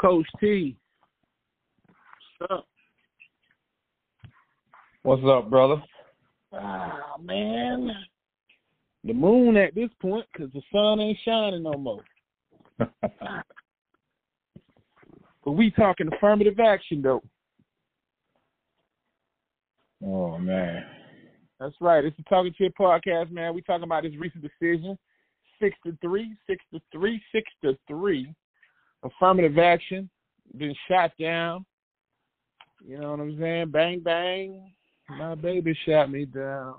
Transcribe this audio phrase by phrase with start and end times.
[0.00, 0.76] Coach T.
[2.38, 2.66] What's up?
[5.02, 5.82] What's up, brother?
[6.52, 7.90] Ah, man.
[9.04, 12.04] The moon at this point because the sun ain't shining no more.
[12.78, 13.42] but
[15.52, 17.22] we talking affirmative action, though.
[20.04, 20.84] oh, man.
[21.58, 22.04] That's right.
[22.04, 23.52] It's the Talking Chit podcast, man.
[23.52, 24.96] We talking about this recent decision.
[25.60, 28.32] Six to three, six to three, six to three.
[29.02, 30.08] Affirmative action.
[30.56, 31.64] Been shot down.
[32.86, 33.70] You know what I'm saying?
[33.70, 34.72] Bang bang.
[35.10, 36.76] My baby shot me down.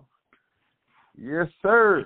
[1.17, 2.05] Yes, sir.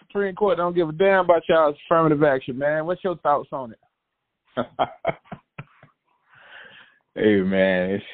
[0.00, 2.86] Supreme Court don't give a damn about y'all's affirmative action, man.
[2.86, 3.78] What's your thoughts on it?
[7.14, 8.04] hey, man, it's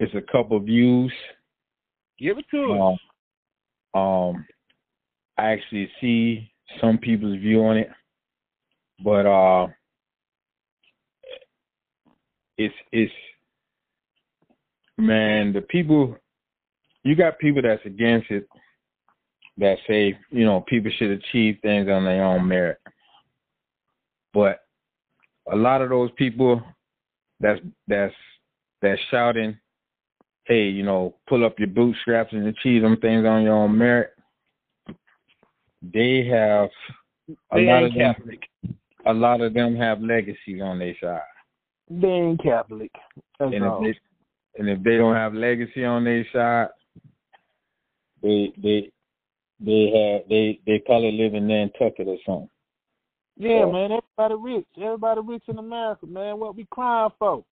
[0.00, 1.12] it's a couple views.
[2.18, 2.98] Give it to us.
[3.94, 4.46] Um, um,
[5.38, 7.88] I actually see some people's view on it,
[9.00, 9.68] but uh,
[12.58, 13.12] it's it's
[14.98, 16.16] man, the people
[17.04, 18.48] you got people that's against it
[19.58, 22.78] that say, you know, people should achieve things on their own merit.
[24.32, 24.60] But
[25.50, 26.62] a lot of those people
[27.40, 28.14] that's that's
[28.80, 29.58] that's shouting,
[30.44, 34.12] hey, you know, pull up your bootstraps and achieve them things on your own merit.
[35.82, 36.70] They have
[37.50, 38.40] a They lot of them, Catholic.
[39.06, 41.20] A lot of them have legacies on their side.
[41.90, 42.90] They ain't Catholic.
[43.38, 43.84] That's and all.
[43.84, 46.68] if they and if they don't have legacy on their side,
[48.22, 48.90] they they
[49.60, 52.48] they have they they probably live in Nantucket or something.
[53.36, 54.66] Yeah, So- man, everybody rich.
[54.76, 56.38] Everybody rich in America, man.
[56.38, 57.44] What we crying for?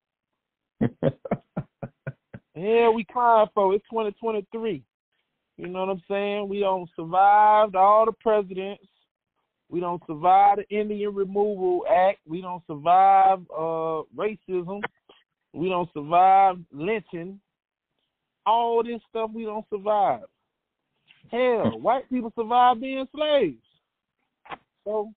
[2.61, 3.75] Yeah, we crying for.
[3.75, 4.83] It's 2023.
[5.57, 6.49] You know what I'm saying?
[6.49, 8.85] We don't survived all the presidents.
[9.71, 12.19] We don't survive the Indian Removal Act.
[12.27, 14.81] We don't survive uh racism.
[15.53, 17.41] We don't survive lynching.
[18.45, 20.23] All this stuff we don't survive.
[21.31, 23.63] Hell, white people survive being slaves.
[24.85, 25.13] So,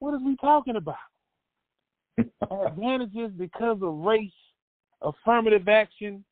[0.00, 0.96] what is we talking about?
[2.50, 4.30] Advantages because of race,
[5.00, 6.24] affirmative action.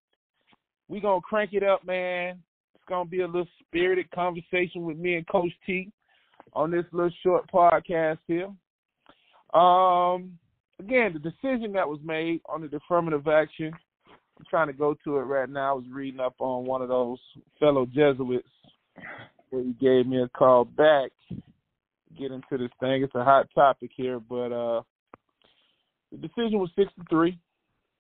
[0.89, 2.43] We gonna crank it up, man.
[2.75, 5.93] It's gonna be a little spirited conversation with me and Coach T
[6.53, 8.49] on this little short podcast here.
[9.59, 10.39] Um,
[10.79, 13.73] again, the decision that was made on the affirmative action.
[14.09, 15.73] I'm trying to go to it right now.
[15.73, 17.19] I was reading up on one of those
[17.59, 18.49] fellow Jesuits
[19.51, 21.11] where he gave me a call back.
[22.19, 23.03] Get into this thing.
[23.03, 24.83] It's a hot topic here, but uh
[26.11, 27.39] the decision was six to three,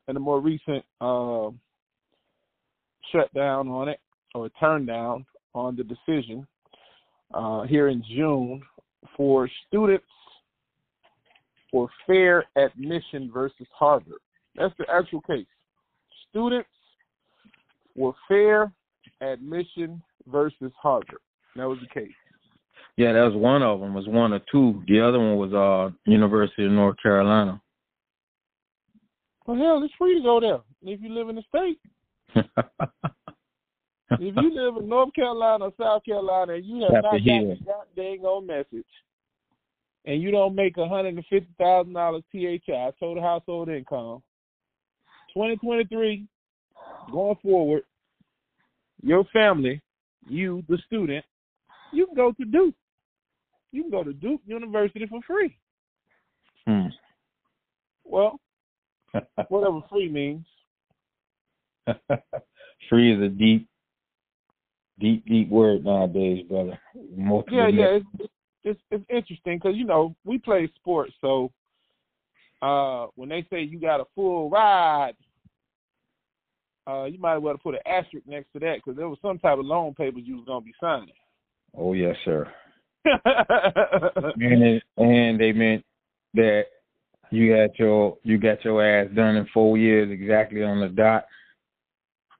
[0.08, 1.50] and the more recent uh,
[3.12, 4.00] shutdown on it
[4.34, 5.24] or turn down
[5.54, 6.46] on the decision
[7.32, 8.62] uh, here in June
[9.16, 10.04] for students
[11.70, 14.18] for fair admission versus Harvard.
[14.56, 15.46] That's the actual case.
[16.30, 16.68] Students
[17.96, 18.72] for fair
[19.20, 21.20] admission versus Harvard.
[21.56, 22.12] That was the case.
[22.96, 23.94] yeah, that was one of them.
[23.94, 24.82] Was one or two.
[24.86, 27.60] The other one was uh University of North Carolina.
[29.46, 31.80] Well, hell, it's free to go there if you live in the state.
[34.20, 37.18] if you live in North Carolina or South Carolina and you have Have not to
[37.18, 37.56] got hear.
[37.56, 38.86] the goddamn old message,
[40.04, 42.60] and you don't make hundred and fifty thousand dollars THI
[42.98, 44.22] total household income,
[45.32, 46.26] twenty twenty three,
[47.12, 47.82] going forward,
[49.02, 49.80] your family,
[50.28, 51.24] you the student,
[51.92, 52.74] you can go to Duke.
[53.72, 55.56] You can go to Duke University for free.
[56.66, 56.88] Hmm.
[58.04, 58.40] Well,
[59.48, 60.44] whatever free means.
[62.88, 63.68] Free is a deep,
[65.00, 66.78] deep, deep word nowadays, brother.
[66.94, 68.30] Yeah, yeah, it's
[68.62, 71.50] it's, it's interesting because you know we play sports, so
[72.62, 75.14] uh, when they say you got a full ride,
[76.86, 79.38] uh, you might as well put an asterisk next to that because there was some
[79.38, 81.14] type of loan papers you was gonna be signing.
[81.76, 82.46] Oh yes, sir.
[83.04, 85.84] and it, and they meant
[86.34, 86.64] that
[87.30, 91.26] you got your you got your ass done in four years exactly on the dot.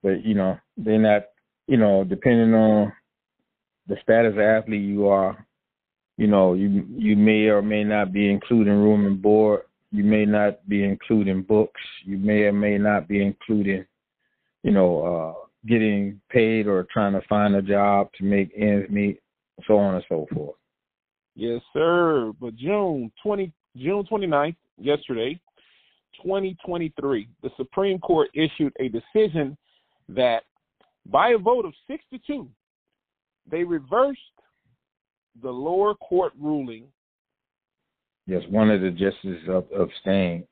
[0.03, 1.23] But you know they're not
[1.71, 2.93] you know depending on
[3.87, 5.47] the status of athlete you are,
[6.17, 9.63] you know you you may or may not be including room and board.
[9.93, 11.81] You may not be including books.
[12.05, 13.85] You may or may not be including,
[14.63, 19.21] you know, uh, getting paid or trying to find a job to make ends meet,
[19.67, 20.57] so on and so forth.
[21.37, 22.33] yes, sir.
[22.41, 25.41] But June twenty June 29th, yesterday,
[26.21, 29.57] twenty twenty three, the Supreme Court issued a decision
[30.09, 30.43] that
[31.06, 32.49] by a vote of six to two,
[33.50, 34.20] they reversed
[35.43, 36.87] the lower court ruling
[38.31, 40.44] Yes, one of the justices of abstained.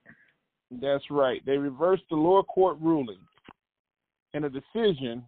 [0.81, 1.41] That's right.
[1.47, 3.21] They reversed the lower court ruling
[4.35, 5.23] in a decision.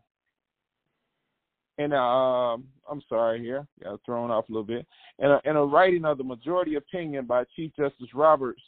[1.79, 2.57] And uh,
[2.91, 4.85] I'm sorry here, got thrown off a little bit.
[5.21, 8.61] In a, in a writing of the majority opinion by Chief Justice Roberts,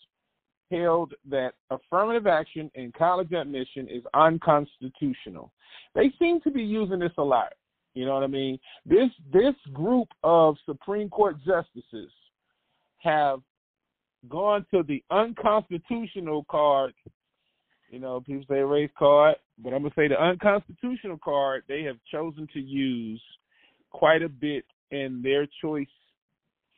[0.73, 5.53] held that affirmative action in college admission is unconstitutional.
[5.95, 7.53] They seem to be using this a lot.
[7.95, 8.59] You know what I mean?
[8.87, 12.11] This this group of Supreme Court justices
[12.99, 13.41] have
[14.29, 16.95] gone to the unconstitutional card.
[17.91, 21.97] You know, people say race card, but I'm gonna say the unconstitutional card they have
[22.11, 23.23] chosen to use
[23.91, 25.87] quite a bit in their choice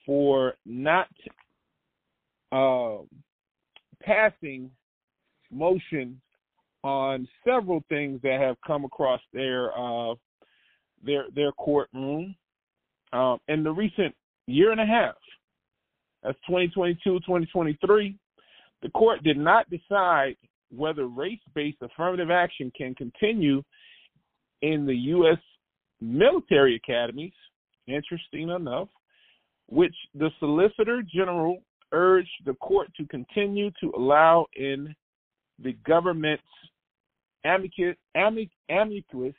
[0.05, 1.09] for not
[2.51, 2.99] uh,
[4.05, 4.71] passing
[5.51, 6.21] motion
[6.83, 10.15] on several things that have come across their uh,
[11.03, 12.35] their their courtroom
[13.13, 14.15] um, in the recent
[14.47, 15.15] year and a half.
[16.23, 18.17] That's 2022, 2023.
[18.83, 20.37] The court did not decide
[20.71, 23.63] whether race-based affirmative action can continue
[24.63, 25.39] in the U.S.
[26.01, 27.33] military academies.
[27.87, 28.89] Interesting enough,
[29.69, 31.59] which the Solicitor General
[31.95, 34.95] urged the court to continue to allow in
[35.63, 36.43] the government's
[37.45, 39.35] amicus, amic, amicus,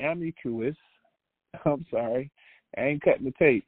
[0.00, 0.76] amicus,
[1.64, 2.30] I'm sorry,
[2.76, 3.64] I ain't cutting the tape,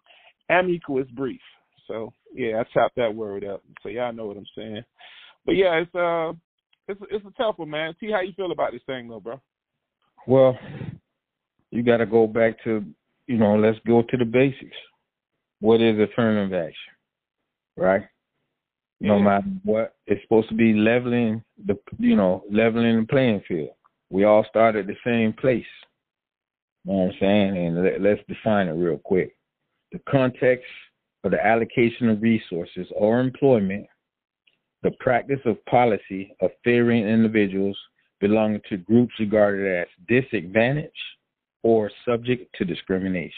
[0.51, 1.41] amicus brief.
[1.87, 4.83] So yeah, I chopped that word up, so y'all know what I'm saying.
[5.47, 6.33] But yeah, it's uh,
[6.89, 7.95] it's it's a tough one, man.
[8.01, 9.41] See how you feel about this thing, though, bro.
[10.27, 10.59] Well,
[11.71, 12.85] you got to go back to
[13.27, 14.77] you know, let's go to the basics.
[15.61, 16.93] What is affirmative action,
[17.77, 18.03] right?
[19.01, 19.95] No matter what.
[20.07, 23.71] It's supposed to be leveling the you know leveling the playing field.
[24.11, 25.65] We all start at the same place.
[26.85, 27.57] You know what I'm saying?
[27.57, 29.37] And let, let's define it real quick.
[29.93, 30.67] The context
[31.25, 33.87] of the allocation of resources or employment,
[34.83, 37.77] the practice of policy of favoring individuals
[38.21, 40.93] belonging to groups regarded as disadvantaged
[41.63, 43.33] or subject to discrimination.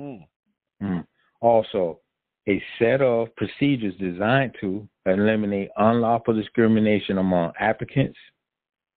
[0.00, 0.26] Mm.
[0.82, 1.06] Mm.
[1.40, 2.00] Also,
[2.50, 8.18] a set of procedures designed to eliminate unlawful discrimination among applicants,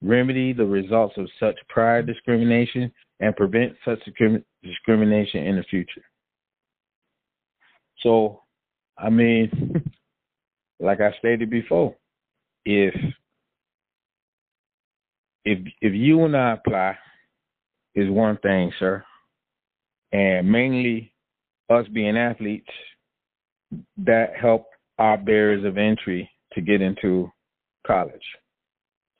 [0.02, 4.00] remedy the results of such prior discrimination, and prevent such
[4.64, 6.02] discrimination in the future.
[8.00, 8.42] So,
[8.98, 9.84] I mean,
[10.80, 11.96] like I stated before,
[12.66, 12.96] if
[15.46, 16.98] if if you and I apply
[17.94, 19.04] is one thing, sir,
[20.12, 21.14] and mainly
[21.70, 22.70] us being athletes
[23.98, 27.32] that helped our barriers of entry to get into
[27.86, 28.26] college.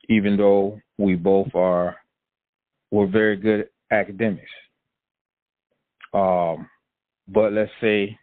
[0.10, 1.96] Even though we both are
[2.92, 4.52] we're very good academics.
[6.14, 6.70] Um,
[7.28, 8.18] but let's say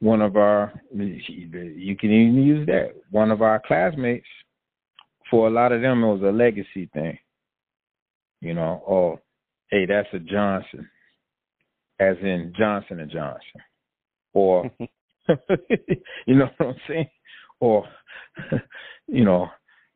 [0.00, 4.26] one of our you can even use that one of our classmates
[5.30, 7.16] for a lot of them it was a legacy thing
[8.40, 9.20] you know oh
[9.70, 10.88] hey that's a johnson
[12.00, 13.60] as in johnson and johnson
[14.34, 14.68] or
[16.26, 17.10] you know what I'm saying?
[17.60, 17.84] Or,
[19.06, 19.48] you know,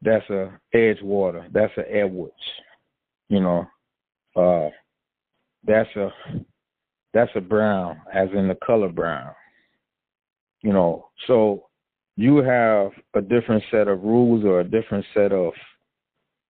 [0.03, 2.35] that's a Edgewater, that's a Edwards,
[3.29, 3.67] you know,
[4.37, 4.71] uh,
[5.67, 6.11] that's a
[7.13, 9.33] that's a brown, as in the color brown.
[10.63, 11.67] You know, so
[12.17, 15.53] you have a different set of rules or a different set of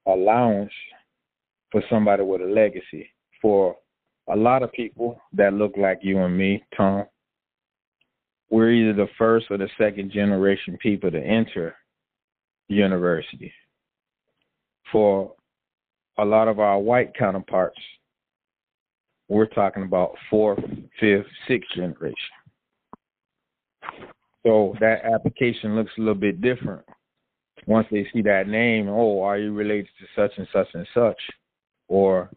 [0.08, 0.72] allowance
[1.72, 3.10] for somebody with a legacy.
[3.42, 3.76] For
[4.30, 7.06] a lot of people that look like you and me, Tom,
[8.56, 11.76] we're either the first or the second generation people to enter
[12.70, 13.52] university.
[14.94, 15.34] For
[16.18, 17.82] a lot of our white counterparts,
[19.28, 20.64] we're talking about fourth,
[21.02, 22.16] fifth, sixth generation.
[24.46, 26.86] So that application looks a little bit different.
[27.68, 31.20] Once they see that name, oh, are you related to such and such and such?
[31.90, 32.30] Or,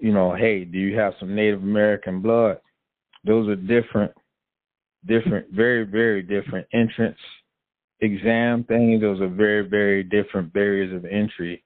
[0.00, 2.58] you know, hey, do you have some Native American blood?
[3.24, 4.10] Those are different
[5.06, 7.18] different, very, very different entrance
[8.00, 9.00] exam things.
[9.00, 11.62] Those are very, very different barriers of entry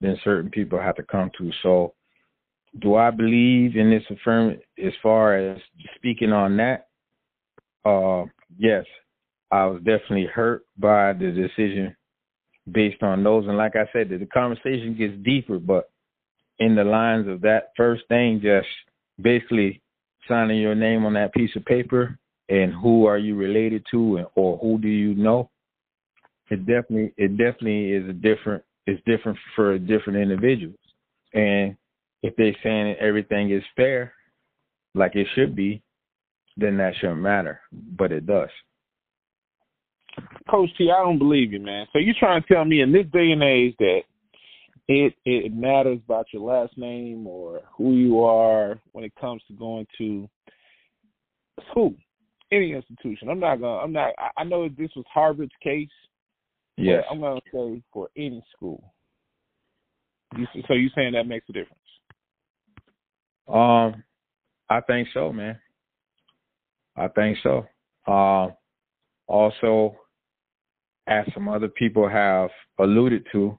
[0.00, 1.50] than certain people have to come to.
[1.62, 1.94] So,
[2.80, 5.58] do I believe in this affirm as far as
[5.96, 6.88] speaking on that?
[7.84, 8.26] Uh,
[8.58, 8.84] yes,
[9.50, 11.96] I was definitely hurt by the decision
[12.70, 13.46] based on those.
[13.46, 15.88] And like I said, the conversation gets deeper, but
[16.58, 18.66] in the lines of that first thing, just
[19.20, 19.80] basically
[20.28, 24.26] signing your name on that piece of paper and who are you related to and,
[24.34, 25.50] or who do you know
[26.50, 30.78] it definitely it definitely is a different it's different for different individuals.
[31.34, 31.76] And
[32.22, 34.12] if they're saying everything is fair
[34.94, 35.82] like it should be
[36.56, 38.48] then that shouldn't matter but it does.
[40.48, 41.86] Coach T, I don't believe you, man.
[41.92, 44.02] So you're trying to tell me in this day and age that
[44.88, 49.54] it it matters about your last name or who you are when it comes to
[49.54, 50.28] going to
[51.70, 51.94] school,
[52.52, 53.28] any institution.
[53.28, 53.78] I'm not gonna.
[53.78, 54.12] I'm not.
[54.36, 55.88] I know this was Harvard's case.
[56.76, 57.04] Yes.
[57.10, 58.92] I'm gonna say for any school.
[60.36, 61.80] You, so you saying that makes a difference?
[63.48, 64.02] Um,
[64.68, 65.58] I think so, man.
[66.96, 67.66] I think so.
[68.06, 68.48] Uh,
[69.28, 69.96] also,
[71.06, 73.58] as some other people have alluded to,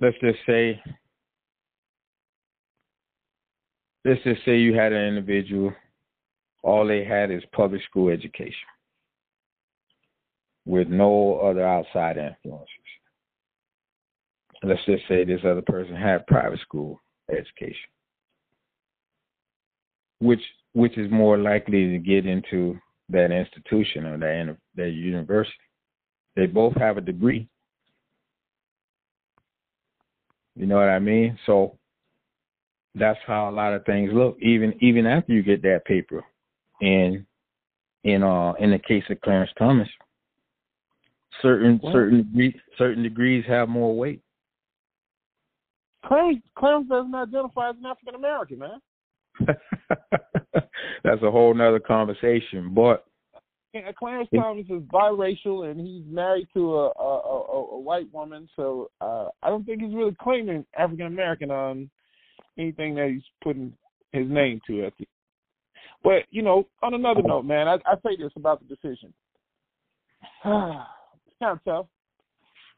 [0.00, 0.80] let's just say,
[4.04, 5.72] let's just say you had an individual,
[6.64, 8.68] all they had is public school education
[10.64, 12.68] with no other outside influences.
[14.62, 17.90] Let's just say this other person had private school education,
[20.20, 20.40] which
[20.72, 22.78] which is more likely to get into
[23.10, 25.52] that institution or that that university.
[26.34, 27.46] They both have a degree.
[30.56, 31.38] You know what I mean?
[31.44, 31.78] So
[32.94, 34.38] that's how a lot of things look.
[34.40, 36.24] Even even after you get that paper,
[36.84, 37.24] and
[38.04, 39.88] in uh in the case of Clarence Thomas,
[41.40, 41.92] certain what?
[41.92, 44.20] certain degrees certain degrees have more weight.
[46.04, 48.78] Clarence Clarence doesn't identify as an African American, man.
[51.04, 52.72] That's a whole nother conversation.
[52.74, 53.04] But
[53.72, 58.48] yeah, Clarence Thomas is biracial and he's married to a a, a, a white woman,
[58.54, 61.90] so uh, I don't think he's really claiming African American on
[62.58, 63.72] anything that he's putting
[64.12, 64.84] his name to.
[64.84, 65.06] At the,
[66.04, 69.12] but you know, on another note, man, I, I say this about the decision.
[70.44, 71.86] it's kind of tough.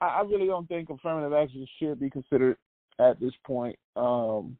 [0.00, 2.56] I, I really don't think affirmative action should be considered
[2.98, 3.76] at this point.
[3.96, 4.56] Um,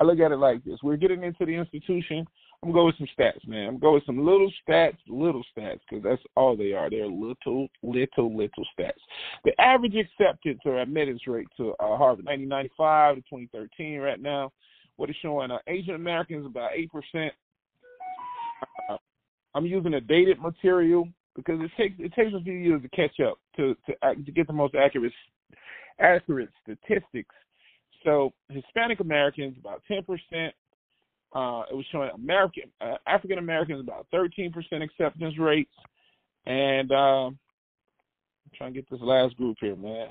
[0.00, 2.26] I look at it like this: we're getting into the institution.
[2.60, 3.68] I'm gonna go with some stats, man.
[3.68, 6.90] I'm going go with some little stats, little stats, because that's all they are.
[6.90, 8.98] They're little, little, little stats.
[9.44, 14.50] The average acceptance or admittance rate to uh, Harvard, 1995 to 2013, right now,
[14.96, 17.32] what is showing uh, Asian Americans about eight percent.
[19.58, 23.20] I'm using a dated material because it takes it takes a few years to catch
[23.20, 25.12] up to to, to get the most accurate
[26.00, 27.34] accurate statistics
[28.04, 30.54] so Hispanic Americans about ten percent.
[31.34, 35.74] Uh, it was showing American uh, African Americans about thirteen percent acceptance rates,
[36.46, 37.38] and uh, I'm
[38.56, 40.08] trying to get this last group here, man.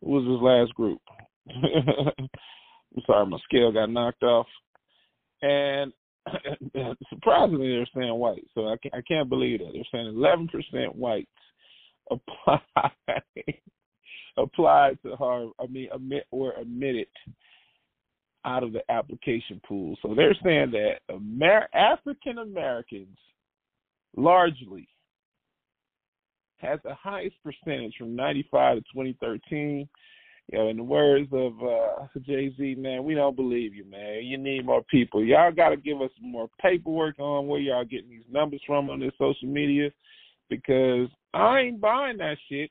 [0.00, 1.00] Who was this last group?
[1.50, 4.46] I'm sorry, my scale got knocked off,
[5.42, 5.92] and
[7.10, 8.44] surprisingly, they're saying white.
[8.54, 11.28] So I can't, I can't believe that they're saying 11% whites
[12.10, 12.60] apply
[14.36, 17.06] applied to her, I mean, admit or admitted
[18.44, 19.96] out of the application pool.
[20.02, 23.16] So they're saying that Amer- African Americans
[24.16, 24.88] largely
[26.58, 29.88] has the highest percentage from 95 to 2013.
[30.52, 34.24] You know, in the words of uh, Jay Z, man, we don't believe you, man.
[34.24, 35.24] You need more people.
[35.24, 39.00] Y'all got to give us more paperwork on where y'all getting these numbers from on
[39.00, 39.90] this social media
[40.50, 42.70] because I ain't buying that shit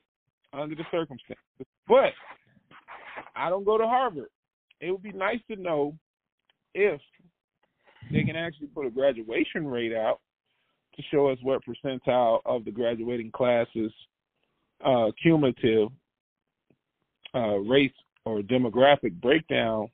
[0.52, 1.42] under the circumstances.
[1.88, 2.12] But
[3.34, 4.28] I don't go to Harvard.
[4.80, 5.96] It would be nice to know
[6.74, 7.00] if
[8.12, 10.20] they can actually put a graduation rate out
[10.96, 13.92] to show us what percentile of the graduating classes
[14.84, 15.88] uh, cumulative
[17.34, 17.92] uh, race
[18.24, 19.88] or demographic breakdown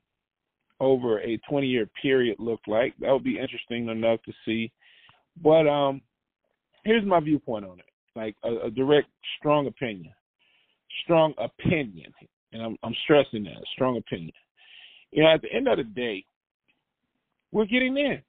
[0.79, 2.95] over a 20 year period look like.
[3.01, 4.71] That would be interesting enough to see.
[5.43, 6.01] But um,
[6.85, 7.85] here's my viewpoint on it,
[8.17, 10.13] like a, a direct, strong opinion
[11.05, 12.13] strong opinion,
[12.53, 14.33] and I'm, I'm stressing that strong opinion.
[15.11, 16.25] You know, at the end of the day,
[17.53, 18.23] we're getting in.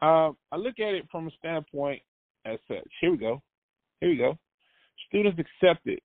[0.00, 2.02] Uh, I look at it from a standpoint
[2.44, 2.88] as such.
[3.00, 3.42] Here we go.
[4.00, 4.38] Here we go.
[5.08, 6.00] Students accepted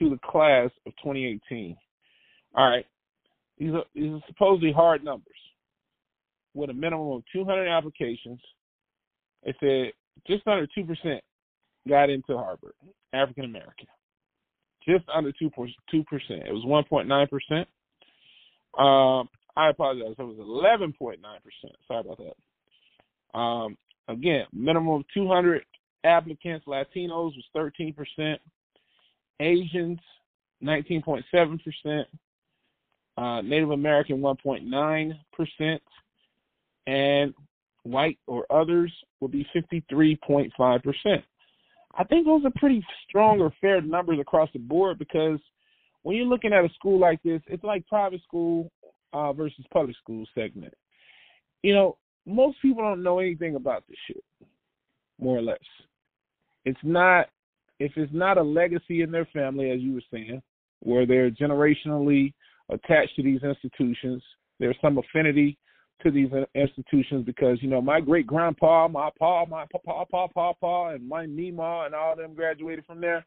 [0.00, 1.76] to the class of 2018.
[2.56, 2.86] All right.
[3.58, 5.26] These are, these are supposedly hard numbers
[6.54, 8.40] with a minimum of 200 applications.
[9.44, 9.92] It said
[10.26, 11.20] just under 2%
[11.88, 12.74] got into Harvard,
[13.12, 13.86] African American,
[14.86, 15.50] just under two
[15.90, 16.42] two percent.
[16.46, 17.68] It was one point nine percent.
[18.78, 20.14] Um, I apologize.
[20.18, 21.76] It was eleven point nine percent.
[21.86, 23.38] Sorry about that.
[23.38, 23.76] Um,
[24.08, 25.64] again, minimum of two hundred
[26.04, 26.66] applicants.
[26.66, 28.40] Latinos was thirteen percent.
[29.40, 29.98] Asians,
[30.60, 32.06] nineteen point seven percent.
[33.16, 35.82] Uh, Native American, one point nine percent,
[36.86, 37.34] and
[37.82, 41.24] white or others will be fifty three point five percent.
[41.98, 45.40] I think those are pretty strong or fair numbers across the board because
[46.02, 48.70] when you're looking at a school like this, it's like private school
[49.12, 50.72] uh, versus public school segment.
[51.62, 54.22] You know, most people don't know anything about this shit.
[55.20, 55.58] more or less.
[56.64, 57.28] It's not
[57.80, 60.40] if it's not a legacy in their family, as you were saying,
[60.80, 62.32] where they're generationally
[62.68, 64.22] attached to these institutions.
[64.60, 65.58] There's some affinity
[66.02, 70.52] to these institutions because you know my great grandpa, my pa, my papa, pa, pa,
[70.52, 73.24] pa, and my Nima and all them graduated from there.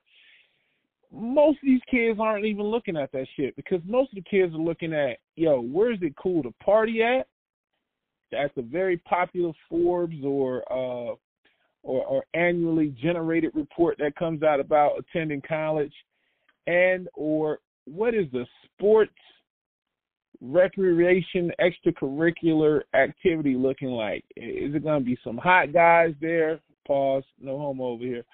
[1.12, 4.54] Most of these kids aren't even looking at that shit because most of the kids
[4.54, 7.28] are looking at, yo, where's it cool to party at?
[8.32, 11.16] That's a very popular Forbes or uh
[11.84, 15.94] or, or annually generated report that comes out about attending college
[16.68, 19.12] and or what is the sports
[20.42, 24.24] recreation extracurricular activity looking like?
[24.36, 26.60] Is it going to be some hot guys there?
[26.86, 27.24] Pause.
[27.40, 28.26] No homo over here.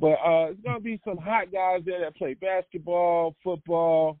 [0.00, 4.18] But uh, it's going to be some hot guys there that play basketball, football.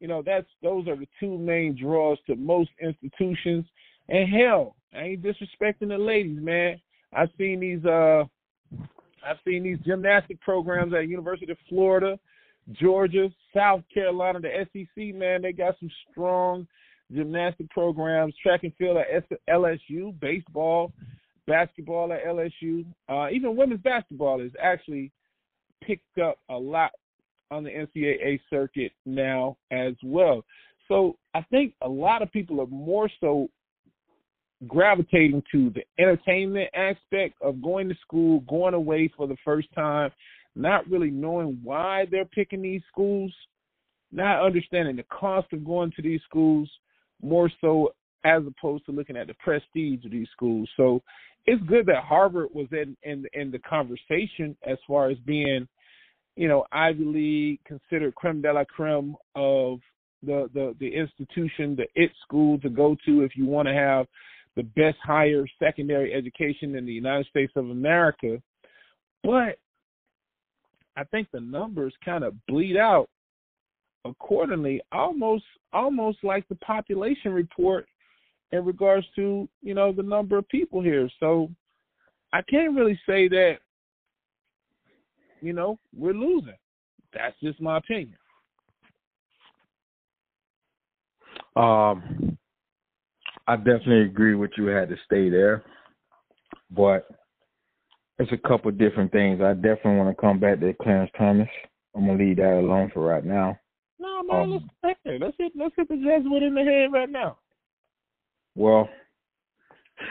[0.00, 3.64] You know, that's those are the two main draws to most institutions.
[4.08, 6.80] And hell, I ain't disrespecting the ladies, man.
[7.12, 8.24] I've seen these uh
[9.24, 12.18] I've seen these gymnastic programs at University of Florida
[12.72, 16.66] Georgia, South Carolina, the SEC, man, they got some strong
[17.12, 20.92] gymnastic programs, track and field at LSU, baseball,
[21.46, 22.84] basketball at LSU.
[23.08, 25.12] Uh, even women's basketball is actually
[25.84, 26.90] picked up a lot
[27.52, 30.44] on the NCAA circuit now as well.
[30.88, 33.48] So I think a lot of people are more so
[34.66, 40.10] gravitating to the entertainment aspect of going to school, going away for the first time,
[40.54, 43.32] not really knowing why they're picking these schools,
[44.12, 46.70] not understanding the cost of going to these schools,
[47.22, 47.92] more so
[48.24, 50.68] as opposed to looking at the prestige of these schools.
[50.76, 51.02] So
[51.44, 55.68] it's good that Harvard was in in, in the conversation as far as being,
[56.34, 59.80] you know, Ivy League considered creme de la creme of
[60.22, 64.06] the the the institution, the it school to go to if you want to have
[64.56, 68.40] the best higher secondary education in the United States of America.
[69.22, 69.58] But
[70.96, 73.08] I think the numbers kind of bleed out
[74.04, 77.86] accordingly, almost almost like the population report
[78.52, 81.08] in regards to you know the number of people here.
[81.20, 81.50] So
[82.32, 83.56] I can't really say that
[85.42, 86.56] you know we're losing.
[87.12, 88.16] That's just my opinion.
[91.56, 92.25] Um,
[93.48, 94.66] I definitely agree with you.
[94.66, 95.64] Had to stay there,
[96.70, 97.08] but
[98.18, 99.40] it's a couple different things.
[99.40, 101.48] I definitely want to come back to Clarence Thomas.
[101.94, 103.58] I'm gonna leave that alone for right now.
[103.98, 104.50] No man, um,
[104.82, 104.98] let's.
[105.04, 107.38] Let's hit let's hit the Jesuit in the head right now.
[108.54, 108.88] Well,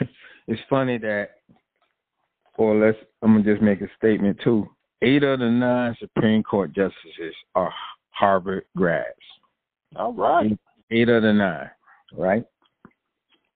[0.48, 1.30] it's funny that,
[2.56, 4.68] or let's I'm gonna just make a statement too.
[5.02, 7.72] Eight of the nine Supreme Court justices are
[8.10, 9.06] Harvard grads.
[9.94, 10.46] All right.
[10.46, 10.58] Eight,
[10.90, 11.70] eight of the nine,
[12.14, 12.44] right?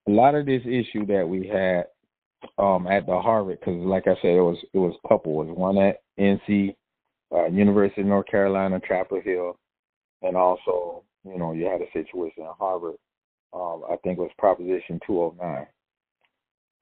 [0.08, 1.84] A lot of this issue that we had
[2.58, 5.42] um, at the Harvard because, like I said, it was it was couple.
[5.42, 6.74] It was one at NC,
[7.34, 9.58] uh, University of North Carolina, Chapel Hill,
[10.22, 12.94] and also you know you had a situation at Harvard.
[13.52, 15.66] Um, I think it was Proposition 209,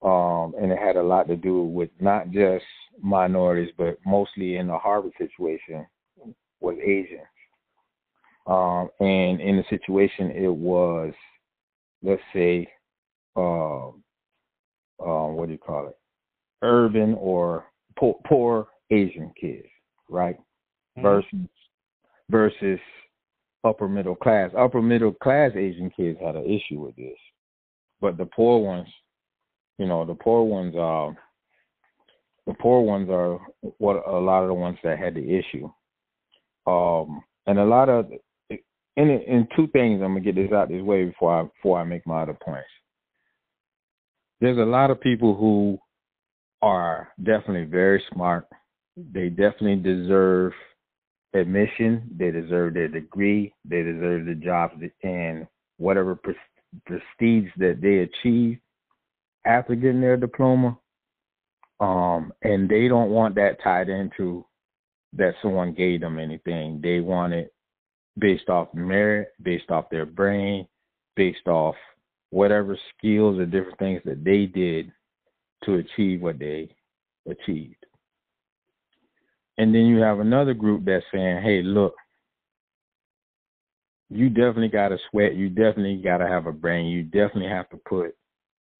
[0.03, 2.65] um, and it had a lot to do with not just
[3.01, 5.85] minorities, but mostly in the Harvard situation
[6.61, 7.21] was Asians.
[8.47, 11.13] Um, and in the situation, it was,
[12.01, 12.67] let's say,
[13.39, 14.03] um,
[15.05, 15.97] um, what do you call it,
[16.61, 17.65] urban or
[17.97, 19.67] poor, poor Asian kids,
[20.09, 20.37] right?
[20.97, 21.01] Mm-hmm.
[21.01, 21.49] Versus
[22.29, 22.79] versus
[23.63, 24.51] upper middle class.
[24.57, 27.17] Upper middle class Asian kids had an issue with this,
[28.01, 28.87] but the poor ones,
[29.77, 31.15] you know, the poor ones are
[32.45, 33.39] the poor ones are
[33.77, 35.69] what a lot of the ones that had the issue.
[36.67, 38.09] Um, and a lot of
[38.49, 41.83] in in two things, I'm gonna get this out this way before I before I
[41.83, 42.67] make my other points
[44.41, 45.77] there's a lot of people who
[46.61, 48.45] are definitely very smart.
[48.95, 50.53] They definitely deserve
[51.33, 52.09] admission.
[52.17, 53.53] They deserve their degree.
[53.65, 54.71] They deserve the job
[55.03, 55.47] and
[55.77, 56.15] whatever
[56.85, 58.59] prestige that they achieve
[59.45, 60.77] after getting their diploma.
[61.79, 64.45] Um, and they don't want that tied into
[65.13, 66.81] that someone gave them anything.
[66.83, 67.53] They want it
[68.17, 70.67] based off merit, based off their brain,
[71.15, 71.75] based off
[72.31, 74.91] whatever skills or different things that they did
[75.63, 76.69] to achieve what they
[77.29, 77.85] achieved.
[79.57, 81.93] And then you have another group that's saying, hey, look,
[84.09, 85.35] you definitely got to sweat.
[85.35, 86.87] You definitely got to have a brain.
[86.87, 88.15] You definitely have to put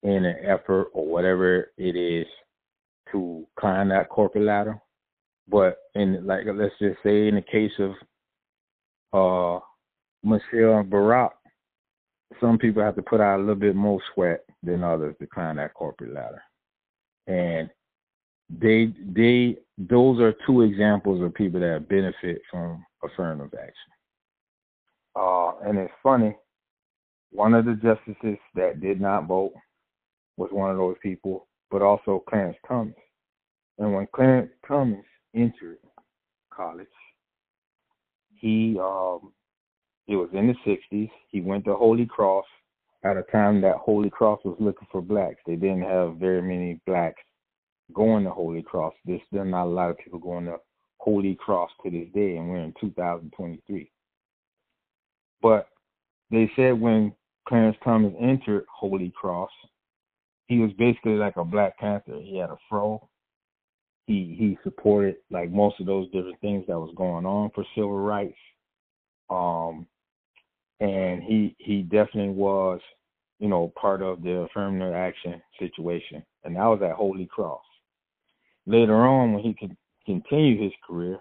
[0.02, 2.26] in an effort or whatever it is
[3.12, 4.80] to climb that corporate ladder.
[5.48, 7.90] But in like let's just say in the case of
[9.12, 9.60] uh
[10.22, 11.30] Michelle Barack,
[12.40, 15.56] some people have to put out a little bit more sweat than others to climb
[15.56, 16.42] that corporate ladder.
[17.26, 17.70] And
[18.48, 23.92] they they those are two examples of people that benefit from affirmative action.
[25.16, 26.36] Uh, and it's funny,
[27.30, 29.52] one of the justices that did not vote
[30.36, 32.94] was one of those people, but also Clarence Thomas.
[33.78, 35.78] And when Clarence Thomas entered
[36.52, 36.86] college,
[38.34, 39.32] he um,
[40.10, 41.08] it was in the '60s.
[41.28, 42.44] He went to Holy Cross
[43.04, 45.40] at a time that Holy Cross was looking for blacks.
[45.46, 47.22] They didn't have very many blacks
[47.94, 48.94] going to Holy Cross.
[49.04, 50.56] There's still not a lot of people going to
[50.98, 53.88] Holy Cross to this day, and we're in 2023.
[55.40, 55.68] But
[56.32, 57.14] they said when
[57.46, 59.50] Clarence Thomas entered Holy Cross,
[60.48, 62.18] he was basically like a Black Panther.
[62.20, 63.08] He had a fro.
[64.08, 68.00] He he supported like most of those different things that was going on for civil
[68.00, 68.36] rights.
[69.30, 69.86] Um,
[70.80, 72.80] and he he definitely was,
[73.38, 77.62] you know, part of the affirmative action situation, and that was at Holy Cross.
[78.66, 81.18] Later on, when he could continue his career,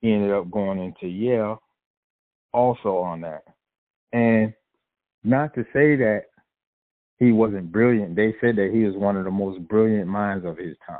[0.00, 1.60] he ended up going into Yale,
[2.52, 3.44] also on that.
[4.12, 4.52] And
[5.24, 6.24] not to say that
[7.18, 10.58] he wasn't brilliant, they said that he was one of the most brilliant minds of
[10.58, 10.98] his time.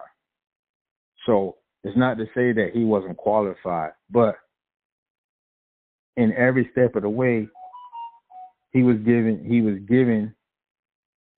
[1.26, 4.36] So it's not to say that he wasn't qualified, but
[6.16, 7.48] in every step of the way,
[8.72, 10.34] he was given he was given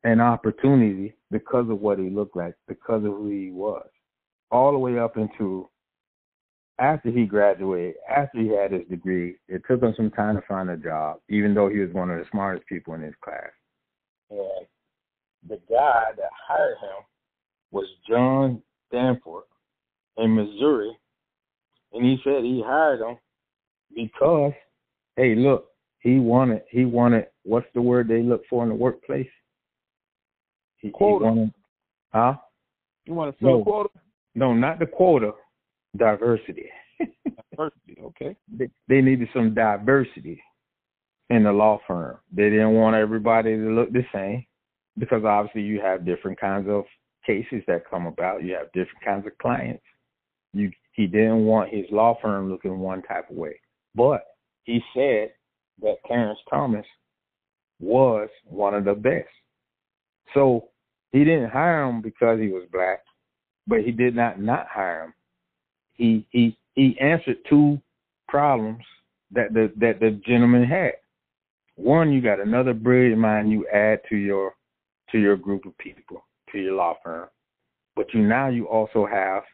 [0.04, 3.86] an opportunity because of what he looked like, because of who he was,
[4.50, 5.68] all the way up into
[6.78, 9.36] after he graduated, after he had his degree.
[9.48, 12.18] It took him some time to find a job, even though he was one of
[12.18, 13.50] the smartest people in his class.
[14.30, 14.66] And
[15.48, 17.04] the guy that hired him
[17.70, 18.62] was John
[18.92, 19.44] Danforth
[20.18, 20.96] in Missouri,
[21.92, 23.16] and he said he hired him
[23.94, 24.52] because
[25.16, 25.68] hey, look,
[26.00, 29.28] he wanted he wanted what's the word they look for in the workplace?
[30.78, 31.24] He, quota.
[31.24, 31.54] He wanted,
[32.12, 32.34] huh?
[33.06, 33.88] You want to fill no, quota?
[34.34, 35.32] No, not the quota.
[35.96, 36.68] Diversity.
[37.50, 37.96] diversity.
[38.02, 38.36] Okay.
[38.52, 40.42] They, they needed some diversity
[41.30, 42.18] in the law firm.
[42.32, 44.44] They didn't want everybody to look the same
[44.98, 46.84] because obviously you have different kinds of
[47.26, 48.44] cases that come about.
[48.44, 49.82] You have different kinds of clients.
[50.52, 53.60] You he didn't want his law firm looking one type of way.
[53.94, 54.22] But
[54.66, 55.30] he said
[55.80, 56.84] that Clarence Thomas
[57.80, 59.28] was one of the best.
[60.34, 60.68] So
[61.12, 63.00] he didn't hire him because he was black,
[63.66, 65.14] but he did not not hire him.
[65.94, 67.80] He he he answered two
[68.28, 68.82] problems
[69.30, 70.92] that the that the gentleman had.
[71.76, 74.54] One, you got another brilliant mind you add to your
[75.12, 77.28] to your group of people, to your law firm.
[77.94, 79.44] But you now you also have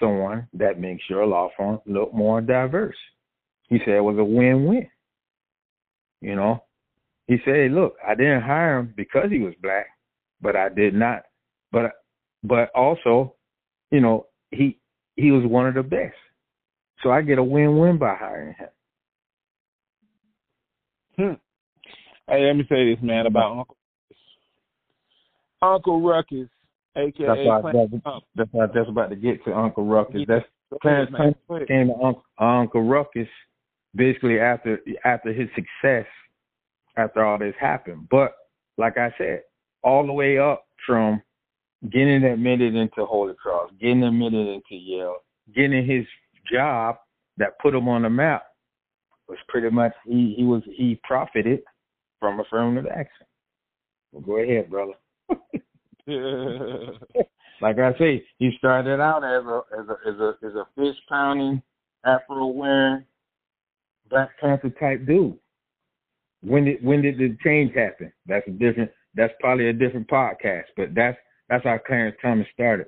[0.00, 2.96] someone that makes your law firm look more diverse.
[3.68, 4.88] He said it was a win-win.
[6.20, 6.64] You know,
[7.26, 9.86] he said, "Look, I didn't hire him because he was black,
[10.40, 11.22] but I did not.
[11.72, 11.92] But
[12.42, 13.34] but also,
[13.90, 14.78] you know, he
[15.16, 16.16] he was one of the best.
[17.02, 18.68] So I get a win-win by hiring him."
[21.16, 21.34] Hmm.
[22.28, 23.76] Hey, let me say this, man, about Uncle
[25.60, 26.48] Uncle Ruckus,
[26.96, 30.20] aka that's why, that's, that's why that's about to get to Uncle Ruckus.
[30.20, 30.24] Yeah.
[30.28, 30.46] That's
[30.82, 31.10] Clarence
[31.68, 33.28] came to Uncle, Uncle Ruckus
[33.94, 36.06] basically after after his success,
[36.96, 38.08] after all this happened.
[38.10, 38.34] But
[38.78, 39.42] like I said,
[39.82, 41.22] all the way up from
[41.90, 45.16] getting admitted into Holy Cross, getting admitted into Yale,
[45.54, 46.04] getting his
[46.50, 46.96] job
[47.36, 48.44] that put him on the map
[49.28, 51.60] was pretty much he he was he profited
[52.20, 53.26] from affirmative action.
[54.12, 54.94] Well, go ahead, brother.
[57.60, 60.96] like I say, he started out as a as a as a as a fish
[61.08, 61.62] pounding,
[62.04, 63.04] afro wearing,
[64.10, 65.38] Black Panther type dude.
[66.42, 68.12] When did when did the change happen?
[68.26, 68.90] That's a different.
[69.14, 71.16] That's probably a different podcast, but that's
[71.48, 72.86] that's how Clarence Thomas started.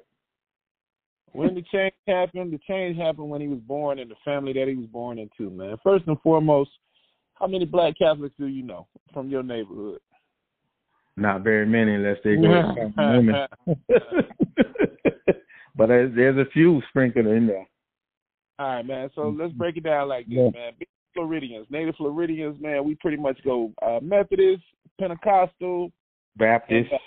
[1.33, 4.69] When the change happened, the change happened when he was born in the family that
[4.69, 5.51] he was born into.
[5.51, 6.71] Man, first and foremost,
[7.35, 10.01] how many Black Catholics do you know from your neighborhood?
[11.17, 13.47] Not very many, unless they go women.
[15.77, 17.67] but there's, there's a few sprinkled in there.
[18.59, 19.11] All right, man.
[19.15, 19.59] So let's mm-hmm.
[19.59, 20.51] break it down like this, yeah.
[20.51, 20.73] man.
[21.17, 24.63] Floridians, native Floridians, man, we pretty much go uh, Methodist,
[25.01, 25.91] Pentecostal,
[26.37, 26.93] Baptist.
[26.93, 27.03] And, uh,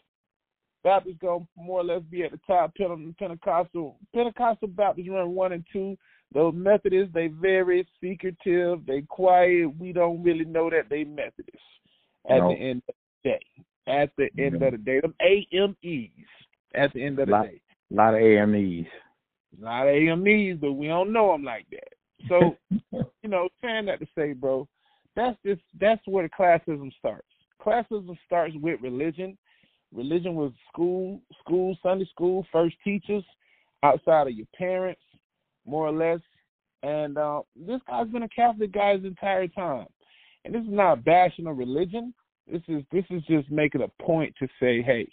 [0.83, 2.73] Baptists go more or less be at the top.
[2.75, 5.97] Pentecostal, Pentecostal Baptists run one and two.
[6.33, 9.67] Those Methodists, they very secretive, they quiet.
[9.79, 11.59] We don't really know that they Methodists
[12.29, 12.49] at no.
[12.49, 13.45] the end of the day.
[13.87, 16.27] At the end of the day, them AMEs.
[16.75, 18.85] At the end of the lot, day, a lot of AMEs.
[19.59, 21.93] A lot of AMEs, but we don't know them like that.
[22.27, 22.57] So,
[22.91, 24.67] you know, saying that to say, bro,
[25.15, 27.27] that's just that's where the classism starts.
[27.61, 29.37] Classism starts with religion.
[29.93, 33.23] Religion was school, school, Sunday school, first teachers.
[33.83, 35.01] outside of your parents,
[35.65, 36.19] more or less.
[36.83, 39.87] And uh, this guy's been a Catholic guy his entire time.
[40.45, 42.13] And this is not bashing a religion.
[42.49, 45.07] This is this is just making a point to say, hey,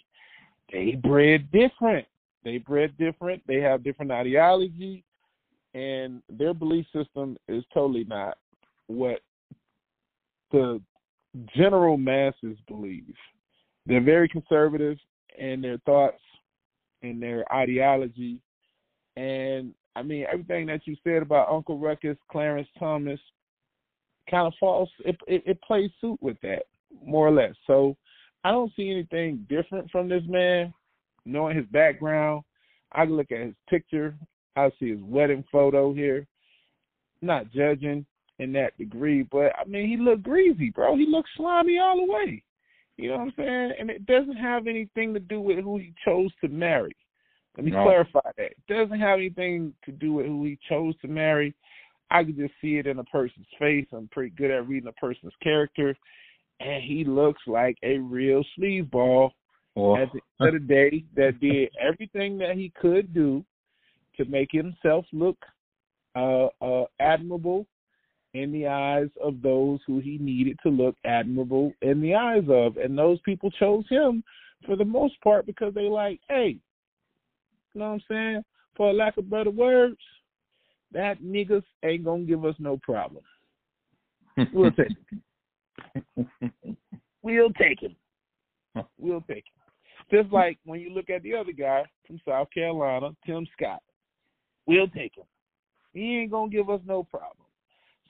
[0.71, 2.07] they bred different.
[2.43, 3.43] They bred different.
[3.47, 5.03] They have different ideology,
[5.77, 8.37] and their belief system is totally not
[8.87, 9.19] what
[10.51, 10.81] the
[11.55, 13.13] general masses believe.
[13.85, 14.97] They're very conservative
[15.37, 16.21] in their thoughts
[17.03, 18.39] and their ideology.
[19.17, 23.19] And I mean, everything that you said about Uncle Ruckus, Clarence Thomas,
[24.29, 24.89] kind of falls.
[25.05, 26.63] It, it, it plays suit with that,
[27.05, 27.53] more or less.
[27.67, 27.95] So
[28.43, 30.73] I don't see anything different from this man.
[31.25, 32.41] Knowing his background,
[32.93, 34.15] I look at his picture.
[34.57, 36.25] I see his wedding photo here.
[37.21, 38.05] not judging
[38.39, 40.95] in that degree, but I mean, he looked greasy, bro.
[40.95, 42.43] He looked slimy all the way.
[42.97, 43.73] You know what I'm saying?
[43.79, 46.95] And it doesn't have anything to do with who he chose to marry.
[47.55, 47.83] Let me no.
[47.83, 48.51] clarify that.
[48.51, 51.53] It doesn't have anything to do with who he chose to marry.
[52.09, 53.87] I can just see it in a person's face.
[53.91, 55.95] I'm pretty good at reading a person's character.
[56.59, 59.31] And he looks like a real sleazeball
[59.75, 59.95] oh.
[59.97, 63.43] at the end of the day that did everything that he could do
[64.17, 65.37] to make himself look
[66.15, 67.65] uh, uh, admirable
[68.33, 72.77] in the eyes of those who he needed to look admirable in the eyes of.
[72.77, 74.23] And those people chose him
[74.65, 76.57] for the most part because they like, hey,
[77.73, 78.43] you know what I'm saying?
[78.75, 79.97] For lack of better words,
[80.91, 83.23] that niggas ain't gonna give us no problem.
[84.53, 84.87] We'll take
[86.15, 86.29] him.
[87.21, 87.95] we'll take him.
[88.97, 90.11] We'll take him.
[90.11, 93.81] Just like when you look at the other guy from South Carolina, Tim Scott.
[94.67, 95.23] We'll take him.
[95.93, 97.47] He ain't gonna give us no problem.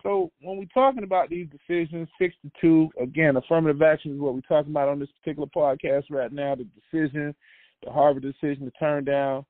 [0.03, 4.33] So when we're talking about these decisions, six to two, again, affirmative action is what
[4.33, 6.55] we're talking about on this particular podcast right now.
[6.55, 7.35] The decision,
[7.83, 9.45] the Harvard decision to turn down.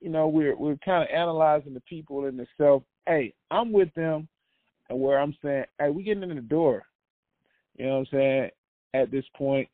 [0.00, 2.82] You know, we're we're kind of analyzing the people in itself.
[3.06, 4.28] Hey, I'm with them,
[4.90, 6.84] and where I'm saying, hey, we getting in the door.
[7.76, 8.50] You know what I'm saying?
[8.94, 9.68] At this point,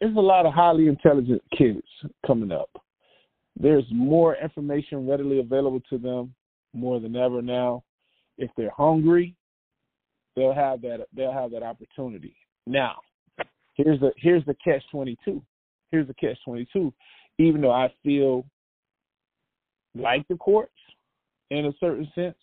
[0.00, 1.82] there's a lot of highly intelligent kids
[2.26, 2.70] coming up.
[3.58, 6.34] There's more information readily available to them
[6.74, 7.82] more than ever now
[8.38, 9.34] if they're hungry,
[10.34, 12.36] they'll have that they'll have that opportunity.
[12.66, 12.96] Now,
[13.74, 15.42] here's the here's the catch twenty two.
[15.90, 16.92] Here's the catch twenty two.
[17.38, 18.44] Even though I feel
[19.94, 20.72] like the courts
[21.50, 22.36] in a certain sense,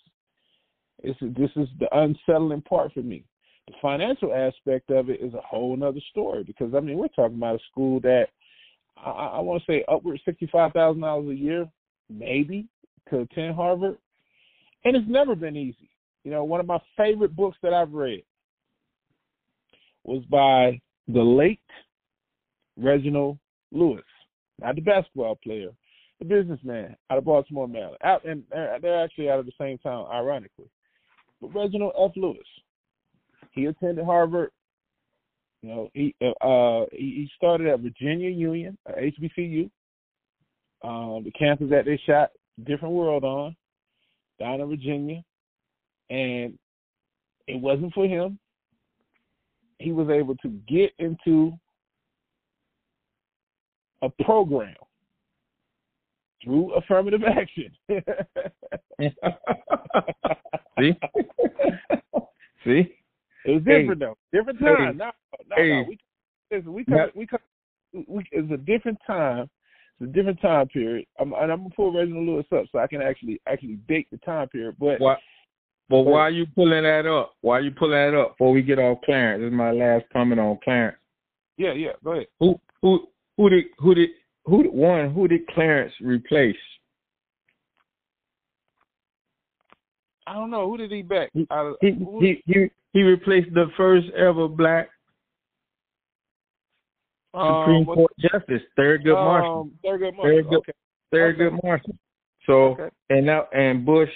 [1.00, 3.26] it's, this is the unsettling part for me.
[3.68, 7.38] The financial aspect of it is a whole other story because I mean we're talking
[7.38, 8.28] about a school that
[8.98, 11.70] I, I want to say upward sixty five thousand dollars a year,
[12.10, 12.68] maybe
[13.10, 13.98] to attend Harvard
[14.86, 15.90] and it's never been easy.
[16.24, 18.24] You know, one of my favorite books that I've read
[20.04, 21.60] was by the late
[22.78, 23.38] Reginald
[23.72, 24.04] Lewis,
[24.60, 25.70] not the basketball player,
[26.20, 27.98] the businessman out of Baltimore, Maryland.
[28.04, 30.70] Out, and they're actually out of the same town, ironically.
[31.42, 32.12] But Reginald F.
[32.16, 32.38] Lewis,
[33.52, 34.52] he attended Harvard.
[35.64, 39.70] You know, he uh, he started at Virginia Union, uh, HBCU,
[40.84, 42.32] um, the campus that they shot
[42.66, 43.56] Different World on
[44.42, 45.24] down in Virginia,
[46.10, 46.60] and
[47.48, 48.38] it wasn't for him.
[49.80, 51.54] He was able to get into
[54.02, 54.76] a program
[56.44, 57.72] through affirmative action.
[60.78, 61.00] See?
[62.66, 62.98] See?
[63.46, 64.08] It was different hey.
[64.08, 64.18] though.
[64.32, 64.94] Different time.
[64.94, 64.98] Hey.
[64.98, 65.12] No,
[65.50, 65.70] no, hey.
[65.70, 65.86] no.
[65.88, 66.00] We,
[66.52, 67.40] listen, we, come, we, come,
[68.08, 69.50] we, it's a different time
[70.00, 71.06] it's a different time period.
[71.20, 74.18] I'm, and I'm gonna pull Reginald Lewis up so I can actually actually date the
[74.18, 74.76] time period.
[74.80, 75.16] But why,
[75.90, 77.36] but, but why are you pulling that up?
[77.42, 79.42] Why are you pulling that up before we get off Clarence?
[79.42, 80.98] This is my last comment on Clarence.
[81.58, 81.92] Yeah, yeah.
[82.04, 82.28] Go ahead.
[82.40, 84.10] Who who who did who did
[84.46, 86.56] who one who did Clarence replace?
[90.26, 91.30] I don't know who did he back.
[91.34, 91.48] He
[91.82, 94.90] he, he he he replaced the first ever black
[97.34, 99.70] Supreme um, Court Justice Thurgood um, Marshall.
[99.84, 100.44] Thurgood Marshall.
[100.44, 100.72] Thurgood, okay.
[101.14, 101.60] Thurgood okay.
[101.64, 101.96] Marshall.
[102.46, 102.90] So okay.
[103.10, 104.12] and now and Bush,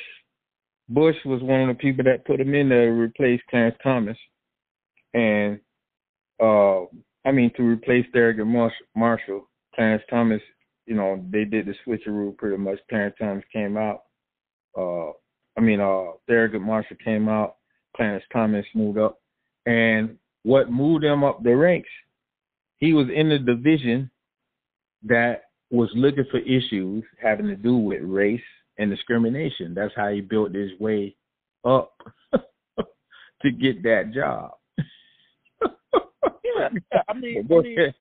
[0.88, 4.17] Bush was one of the people that put him in there to replace Clarence Thomas,
[5.13, 5.60] and
[6.41, 6.84] uh,
[7.26, 8.86] I mean to replace Thurgood Marshall.
[8.96, 9.50] Marshall.
[9.74, 10.41] Clarence Thomas,
[10.88, 12.80] you know, they did the switcheroo pretty much.
[12.89, 14.02] Clarence Thomas came out.
[14.76, 15.12] Uh,
[15.58, 17.56] I mean, uh, Thurgood Marshall came out.
[17.96, 19.20] Clarence Thomas moved up,
[19.65, 21.89] and what moved him up the ranks
[22.78, 24.10] he was in the division
[25.04, 28.39] that was looking for issues having to do with race
[28.78, 29.74] and discrimination.
[29.74, 31.15] That's how he built his way
[31.65, 31.93] up
[32.32, 34.52] to get that job.
[35.62, 36.70] yeah,
[37.10, 37.93] I mean, I mean,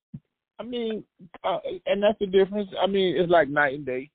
[0.59, 1.05] I mean
[1.43, 2.69] uh, and that's the difference.
[2.81, 4.11] I mean, it's like night and day.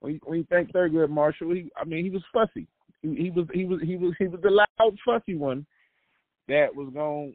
[0.00, 2.66] when you, when you think Thurgood Marshall, he I mean he was fussy.
[3.02, 5.66] He, was he was he was he was the loud fussy one
[6.48, 7.32] that was going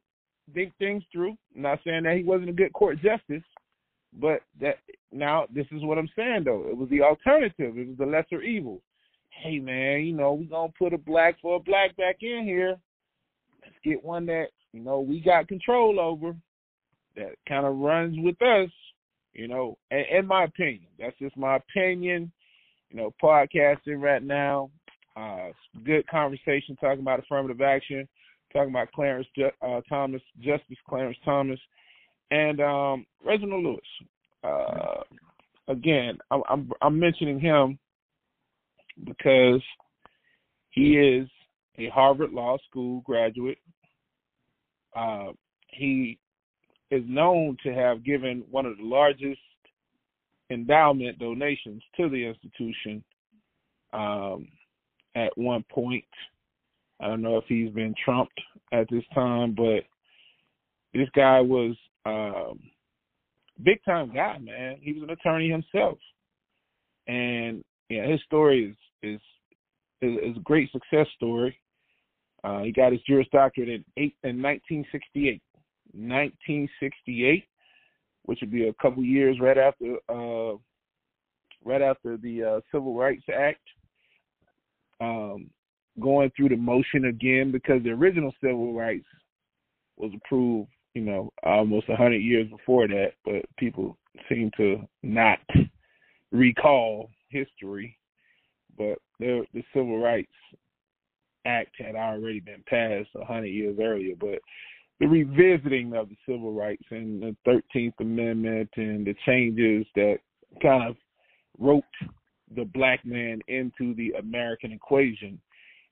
[0.47, 1.35] to think things through.
[1.55, 3.43] I'm not saying that he wasn't a good court justice,
[4.19, 4.77] but that
[5.11, 6.65] now this is what I'm saying though.
[6.67, 7.77] It was the alternative.
[7.77, 8.81] It was the lesser evil.
[9.29, 12.77] Hey man, you know, we're gonna put a black for a black back in here.
[13.63, 16.35] Let's get one that, you know, we got control over
[17.15, 18.69] that kind of runs with us,
[19.33, 20.87] you know, in my opinion.
[20.99, 22.31] That's just my opinion.
[22.89, 24.69] You know, podcasting right now.
[25.15, 25.49] Uh
[25.85, 28.07] good conversation talking about affirmative action,
[28.53, 29.27] talking about Clarence
[29.61, 31.59] uh, Thomas, Justice Clarence Thomas
[32.31, 33.79] and um, Reginald Lewis.
[34.43, 35.03] Uh,
[35.67, 37.77] again, I'm, I'm, I'm mentioning him
[39.05, 39.61] because
[40.71, 41.27] he is
[41.77, 43.59] a Harvard Law School graduate.
[44.95, 45.31] Uh,
[45.67, 46.17] he
[46.89, 49.39] is known to have given one of the largest
[50.49, 53.03] endowment donations to the institution
[53.93, 54.47] um,
[55.15, 56.05] at one point.
[56.99, 58.39] I don't know if he's been trumped
[58.71, 59.83] at this time, but
[60.93, 62.59] this guy was um,
[63.63, 64.77] big time guy, man.
[64.81, 65.97] He was an attorney himself,
[67.07, 69.21] and yeah, his story is is
[70.01, 71.57] is, is a great success story.
[72.43, 75.41] Uh, he got his Juris Doctorate in eight in 1968.
[75.93, 77.43] 1968,
[78.23, 80.55] which would be a couple years right after uh,
[81.63, 83.61] right after the uh, Civil Rights Act.
[85.01, 85.49] Um,
[85.99, 89.05] going through the motion again because the original civil rights
[89.97, 95.39] was approved you know, almost a hundred years before that, but people seem to not
[96.31, 97.97] recall history.
[98.77, 100.31] But the, the Civil Rights
[101.45, 104.15] Act had already been passed a hundred years earlier.
[104.19, 104.39] But
[104.99, 110.17] the revisiting of the civil rights and the Thirteenth Amendment and the changes that
[110.61, 110.95] kind of
[111.57, 111.83] wrote
[112.55, 115.39] the black man into the American equation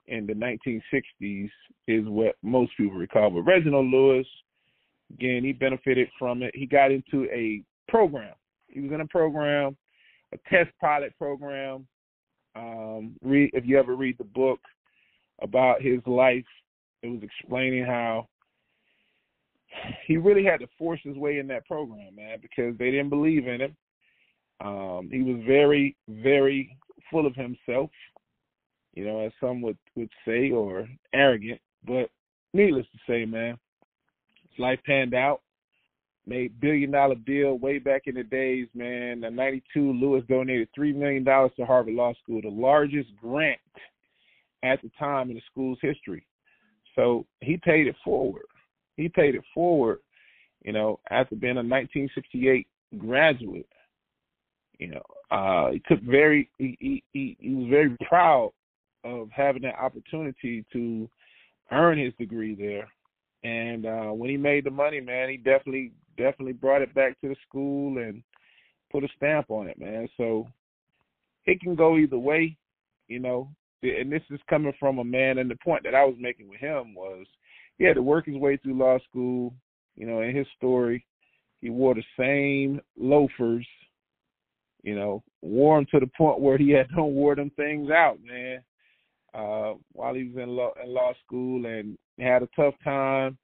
[0.07, 1.49] in the 1960s
[1.87, 3.29] is what most people recall.
[3.29, 4.27] But Reginald Lewis
[5.13, 6.55] Again, he benefited from it.
[6.55, 8.33] He got into a program.
[8.67, 9.75] He was in a program,
[10.33, 11.87] a test pilot program.
[12.55, 14.59] Um, read if you ever read the book
[15.41, 16.45] about his life,
[17.01, 18.27] it was explaining how
[20.05, 23.47] he really had to force his way in that program, man, because they didn't believe
[23.47, 23.75] in him.
[24.61, 26.77] Um, he was very, very
[27.09, 27.89] full of himself,
[28.93, 31.61] you know, as some would, would say, or arrogant.
[31.85, 32.09] But
[32.53, 33.57] needless to say, man,
[34.49, 35.41] his life panned out.
[36.27, 39.23] Made billion dollar deal way back in the days, man.
[39.23, 43.59] In '92, Lewis donated three million dollars to Harvard Law School, the largest grant
[44.61, 46.23] at the time in the school's history.
[46.95, 48.43] So he paid it forward.
[48.97, 49.99] He paid it forward,
[50.63, 52.67] you know, after being a 1968
[52.97, 53.67] graduate.
[54.79, 58.51] You know, uh, he took very he, he he was very proud
[59.03, 61.09] of having that opportunity to
[61.71, 62.87] earn his degree there
[63.43, 67.29] and uh when he made the money, man, he definitely definitely brought it back to
[67.29, 68.21] the school and
[68.91, 70.07] put a stamp on it, man.
[70.17, 70.47] So
[71.45, 72.57] it can go either way,
[73.07, 73.49] you know.
[73.81, 76.59] And this is coming from a man, and the point that I was making with
[76.59, 77.25] him was
[77.77, 79.53] he had to work his way through law school.
[79.95, 81.05] You know, in his story,
[81.61, 83.65] he wore the same loafers.
[84.83, 88.17] You know, wore them to the point where he had to wear them things out,
[88.25, 88.63] man.
[89.33, 93.37] Uh, while he was in law in law school, and had a tough time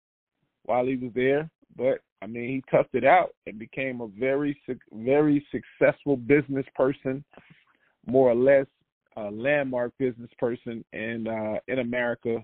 [0.63, 4.59] while he was there, but I mean, he toughed it out and became a very,
[4.91, 7.23] very successful business person,
[8.07, 8.65] more or less
[9.17, 12.43] a landmark business person in uh, in America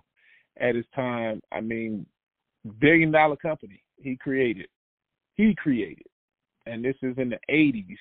[0.59, 1.41] at his time.
[1.51, 2.05] I mean,
[2.79, 4.67] billion dollar company he created.
[5.35, 6.05] He created,
[6.65, 7.97] and this is in the '80s,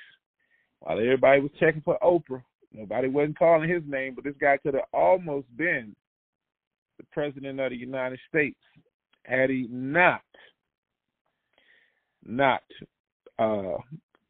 [0.81, 2.43] while everybody was checking for Oprah.
[2.73, 5.95] Nobody wasn't calling his name, but this guy could have almost been
[6.99, 8.59] the president of the United States
[9.25, 10.23] had he not
[12.25, 12.63] not
[13.39, 13.77] uh,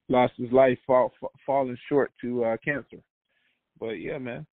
[0.09, 1.12] lost his life fall,
[1.44, 2.98] falling short to uh, cancer.
[3.78, 4.46] But yeah, man,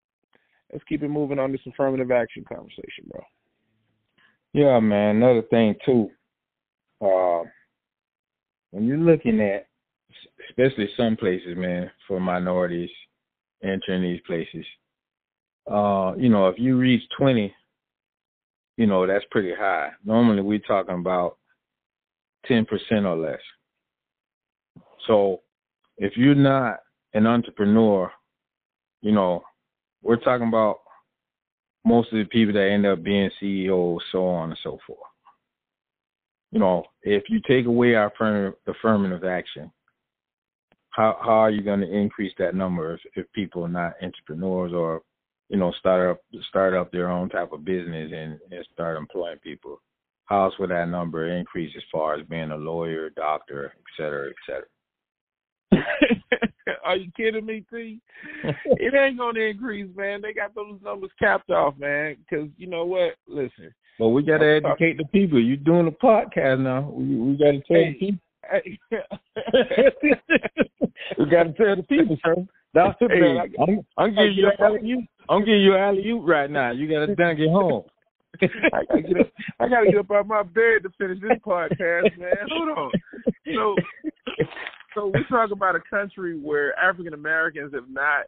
[0.72, 3.22] let's keep it moving on this affirmative action conversation, bro.
[4.54, 5.18] Yeah, man.
[5.18, 6.10] Another thing too,
[7.02, 7.43] uh,
[8.72, 9.68] when you're looking at,
[10.49, 12.89] especially some places, man, for minorities
[13.64, 14.66] entering these places,
[15.70, 17.53] uh, you know, if you reach 20
[18.78, 19.89] you know, that's pretty high.
[20.05, 21.38] Normally we're talking about
[22.49, 22.66] 10%
[23.03, 23.39] or less.
[25.08, 25.41] So
[25.97, 26.78] if you're not
[27.14, 28.12] an entrepreneur,
[29.01, 29.43] you know,
[30.03, 30.80] we're talking about
[31.84, 34.99] most of the people that end up being CEOs, so on and so forth.
[36.51, 38.12] You know, if you take away our
[38.68, 39.72] affirmative action,
[40.98, 44.74] how how are you going to increase that number if, if people are not entrepreneurs
[44.74, 45.04] or
[45.48, 49.38] you know start up start up their own type of business and, and start employing
[49.38, 49.80] people?
[50.26, 54.30] How else would that number increase as far as being a lawyer, doctor, et cetera,
[54.30, 54.36] et
[55.72, 55.84] cetera?
[56.84, 58.02] Are you kidding me, T?
[58.66, 60.22] it ain't gonna increase, man.
[60.22, 62.18] They got those numbers capped off, man.
[62.18, 63.14] Because you know what?
[63.28, 63.74] Listen.
[64.00, 65.39] Well, we gotta educate the people.
[65.39, 66.89] You're doing a podcast now.
[66.89, 68.18] We, we gotta tell hey, the
[68.64, 68.89] people.
[71.18, 72.36] we gotta tell the people, sir.
[72.74, 73.54] That's hey, man.
[73.60, 75.10] I'm, I'm giving you an alley.
[75.30, 76.72] I'm giving you alley oop right now.
[76.72, 77.84] You gotta dunk it home.
[78.41, 79.28] I gotta get up.
[79.60, 82.48] I gotta get up out my bed to finish this podcast, man.
[82.52, 82.91] Hold on.
[83.56, 83.76] So,
[84.93, 88.26] so we talk about a country where African Americans have not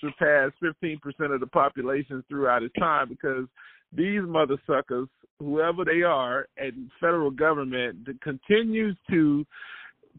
[0.00, 3.46] surpassed 15% of the population throughout its time because
[3.92, 9.44] these mother suckers, whoever they are, and federal government continues to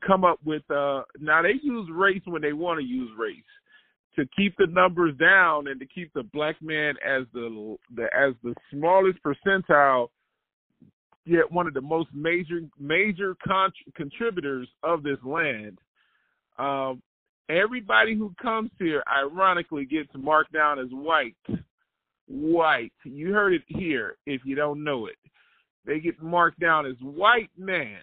[0.05, 0.63] come up with.
[0.71, 3.43] uh Now they use race when they want to use race
[4.15, 8.33] to keep the numbers down and to keep the black man as the, the as
[8.43, 10.09] the smallest percentile
[11.25, 15.77] yet one of the most major major con- contributors of this land
[16.57, 17.01] um,
[17.49, 21.35] everybody who comes here ironically gets marked down as white
[22.27, 22.93] white.
[23.03, 25.17] You heard it here if you don't know it.
[25.85, 27.99] They get marked down as white man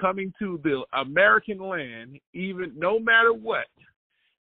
[0.00, 3.66] coming to the american land even no matter what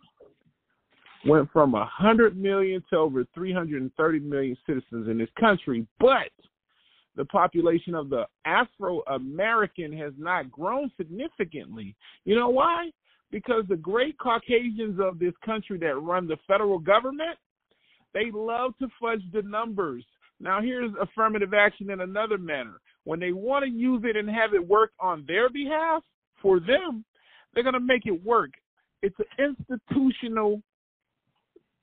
[1.27, 6.31] went from 100 million to over 330 million citizens in this country, but
[7.16, 11.95] the population of the Afro American has not grown significantly.
[12.25, 12.91] You know why?
[13.31, 17.39] Because the great Caucasians of this country that run the federal government,
[18.14, 20.05] they love to fudge the numbers.
[20.41, 24.55] Now, here's affirmative action in another manner when they want to use it and have
[24.55, 26.03] it work on their behalf
[26.41, 27.05] for them,
[27.55, 28.51] they're going to make it work.
[29.03, 30.62] It's an institutional,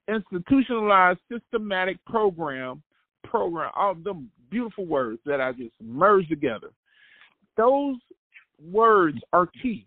[0.09, 2.81] institutionalized, systematic program.
[3.23, 6.69] Program, all them beautiful words that I just merged together.
[7.57, 7.97] Those
[8.71, 9.85] words are key.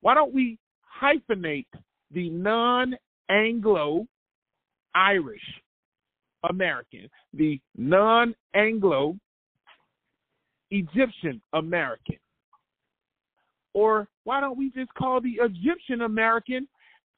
[0.00, 0.58] Why don't we
[1.02, 1.66] hyphenate
[2.12, 4.06] the non-Anglo
[4.94, 5.42] Irish
[6.48, 9.16] American, the non-Anglo
[10.70, 12.16] Egyptian American?
[13.74, 16.66] Or why don't we just call the Egyptian American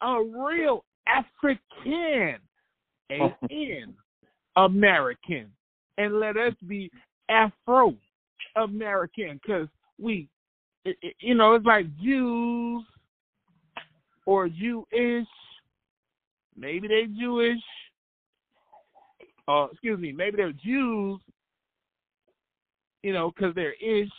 [0.02, 2.38] a real African,
[3.10, 3.94] A-N
[4.56, 5.50] American,
[5.98, 6.90] and let us be
[7.28, 7.94] Afro
[8.56, 10.28] American because we,
[10.84, 12.84] it, it, you know, it's like Jews
[14.26, 15.26] or Jewish.
[16.56, 17.62] Maybe they're Jewish.
[19.48, 21.20] Uh, excuse me, maybe they're Jews
[23.02, 24.10] you know, because they're ish.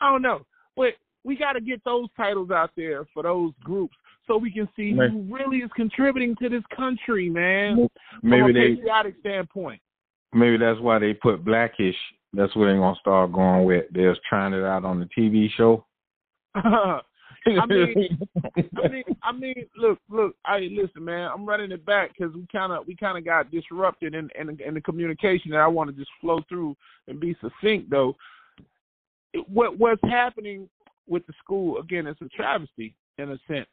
[0.00, 0.46] I don't know,
[0.76, 0.94] but
[1.24, 3.96] we got to get those titles out there for those groups
[4.30, 7.88] so we can see who really is contributing to this country, man.
[8.22, 9.80] Maybe from a they, patriotic standpoint.
[10.32, 11.96] Maybe that's why they put blackish.
[12.32, 13.86] That's what they're gonna start going with.
[13.90, 15.84] They're trying it out on the TV show.
[16.54, 17.00] I
[17.66, 18.18] mean,
[18.56, 20.36] I mean, I mean, look, look.
[20.44, 21.28] I listen, man.
[21.34, 24.60] I'm running it back because we kind of, we kind of got disrupted in, in
[24.60, 26.76] in the communication, and I want to just flow through
[27.08, 28.14] and be succinct, though.
[29.48, 30.68] what what's happening
[31.08, 32.06] with the school again?
[32.06, 33.66] It's a travesty in a sense,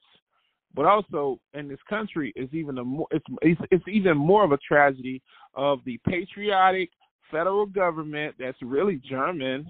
[0.77, 4.51] but also in this country is even a more it's it's, it's even more of
[4.51, 5.21] a tragedy
[5.55, 6.91] of the patriotic
[7.31, 9.65] federal government that's really German.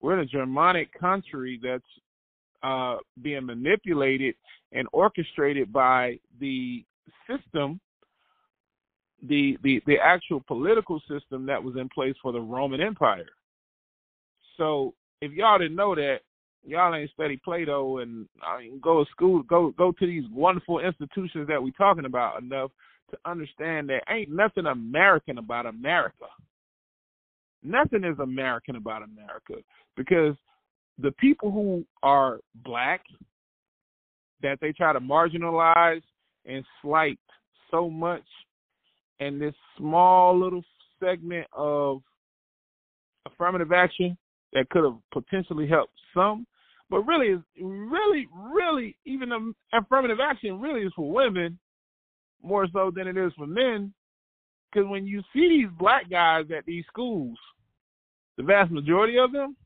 [0.00, 1.82] We're in a Germanic country that's
[2.64, 4.34] uh, being manipulated
[4.72, 6.84] and orchestrated by the
[7.30, 7.80] system,
[9.22, 13.28] the, the the actual political system that was in place for the Roman Empire.
[14.56, 16.22] So if y'all didn't know that,
[16.64, 20.80] y'all ain't study Plato and I mean, go to school, go go to these wonderful
[20.80, 22.70] institutions that we're talking about enough
[23.10, 26.26] to understand that ain't nothing American about America.
[27.62, 29.54] Nothing is American about America
[29.96, 30.34] because
[30.98, 33.02] the people who are black
[34.42, 36.02] that they try to marginalize
[36.46, 37.18] and slight
[37.70, 38.24] so much
[39.20, 40.62] and this small little
[41.00, 42.00] segment of
[43.26, 44.16] affirmative action
[44.52, 46.46] that could have potentially helped some,
[46.90, 51.58] but really really, really even affirmative action really is for women
[52.42, 53.92] more so than it is for men.
[54.70, 57.38] Because when you see these black guys at these schools,
[58.36, 59.56] the vast majority of them,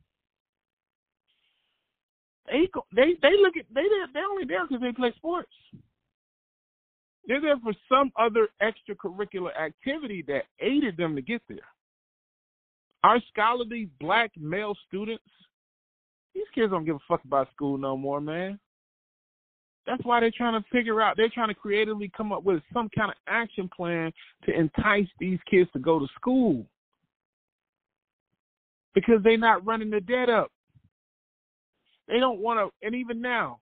[2.47, 5.53] they they they look at they they only there because they play sports.
[7.26, 11.59] They're there for some other extracurricular activity that aided them to get there.
[13.05, 15.24] Our scholarly black male students,
[16.34, 18.59] these kids don't give a fuck about school no more, man.
[19.86, 22.88] That's why they're trying to figure out, they're trying to creatively come up with some
[22.96, 24.12] kind of action plan
[24.44, 26.64] to entice these kids to go to school.
[28.94, 30.53] Because they're not running the debt up.
[32.07, 33.59] They don't want to, and even now,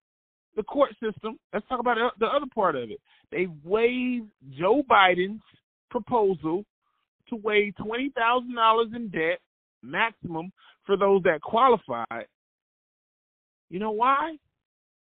[0.56, 3.00] the court system, let's talk about the other part of it.
[3.30, 4.26] They waived
[4.58, 5.42] Joe Biden's
[5.90, 6.64] proposal
[7.30, 9.40] to waive $20,000 in debt
[9.82, 10.52] maximum
[10.84, 12.26] for those that qualified.
[13.70, 14.36] You know why?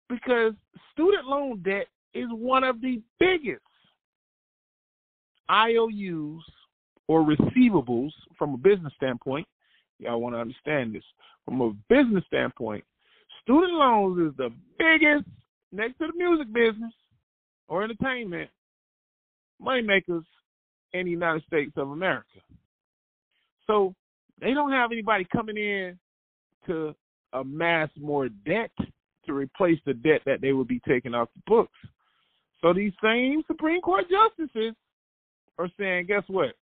[0.08, 0.54] Because
[0.92, 3.60] student loan debt is one of the biggest
[5.50, 6.42] IOUs
[7.08, 9.46] or receivables from a business standpoint.
[9.98, 11.04] Y'all want to understand this.
[11.44, 12.84] From a business standpoint,
[13.42, 15.28] student loans is the biggest,
[15.72, 16.92] next to the music business
[17.68, 18.48] or entertainment,
[19.60, 19.82] money
[20.94, 22.40] in the United States of America.
[23.66, 23.94] So
[24.40, 25.98] they don't have anybody coming in
[26.66, 26.94] to
[27.32, 28.70] amass more debt
[29.26, 31.78] to replace the debt that they would be taking off the books.
[32.62, 34.74] So these same Supreme Court justices
[35.58, 36.54] are saying, guess what?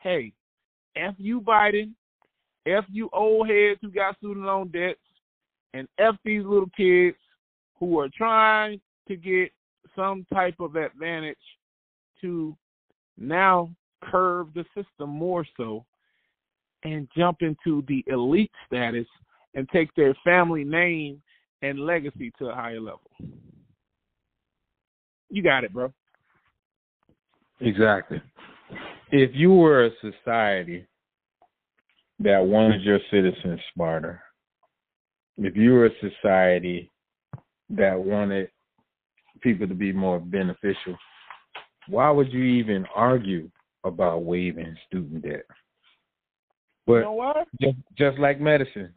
[0.00, 0.32] Hey,
[0.96, 1.92] F you Biden,
[2.66, 4.98] F you old heads who got student loan debts,
[5.74, 7.16] and F these little kids
[7.78, 9.50] who are trying to get
[9.94, 11.36] some type of advantage
[12.20, 12.56] to
[13.18, 13.70] now
[14.02, 15.84] curve the system more so
[16.84, 19.06] and jump into the elite status
[19.54, 21.20] and take their family name
[21.62, 23.10] and legacy to a higher level.
[25.30, 25.92] You got it, bro.
[27.60, 28.22] Exactly.
[29.10, 30.86] If you were a society
[32.20, 34.22] that wanted your citizens smarter,
[35.38, 36.90] if you were a society
[37.70, 38.48] that wanted
[39.40, 40.96] people to be more beneficial,
[41.88, 43.50] why would you even argue
[43.84, 45.44] about waiving student debt?
[46.86, 47.48] But you know what?
[47.60, 48.92] Just, just like medicine,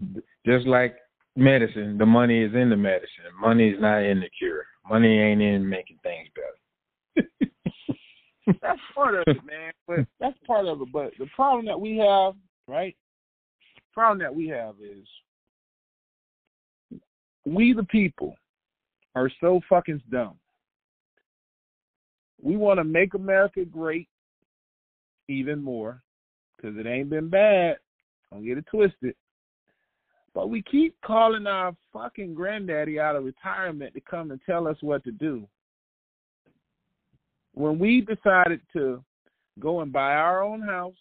[0.46, 0.96] just like
[1.36, 3.26] medicine, the money is in the medicine.
[3.39, 4.66] Money is not in the cure.
[4.89, 7.50] Money ain't in making things better.
[8.62, 9.72] that's part of it, man.
[9.88, 10.88] But that's part of it.
[10.92, 12.34] But the problem that we have,
[12.68, 12.96] right?
[13.76, 15.06] The problem that we have is
[17.46, 18.36] we the people
[19.16, 20.36] are so fucking dumb.
[22.42, 24.08] We want to make America great
[25.28, 26.02] even more
[26.56, 27.78] because it ain't been bad.
[28.32, 29.16] Don't get it twisted.
[30.34, 34.78] But we keep calling our fucking granddaddy out of retirement to come and tell us
[34.82, 35.48] what to do.
[37.54, 39.04] When we decided to
[39.60, 40.94] go and buy our own house,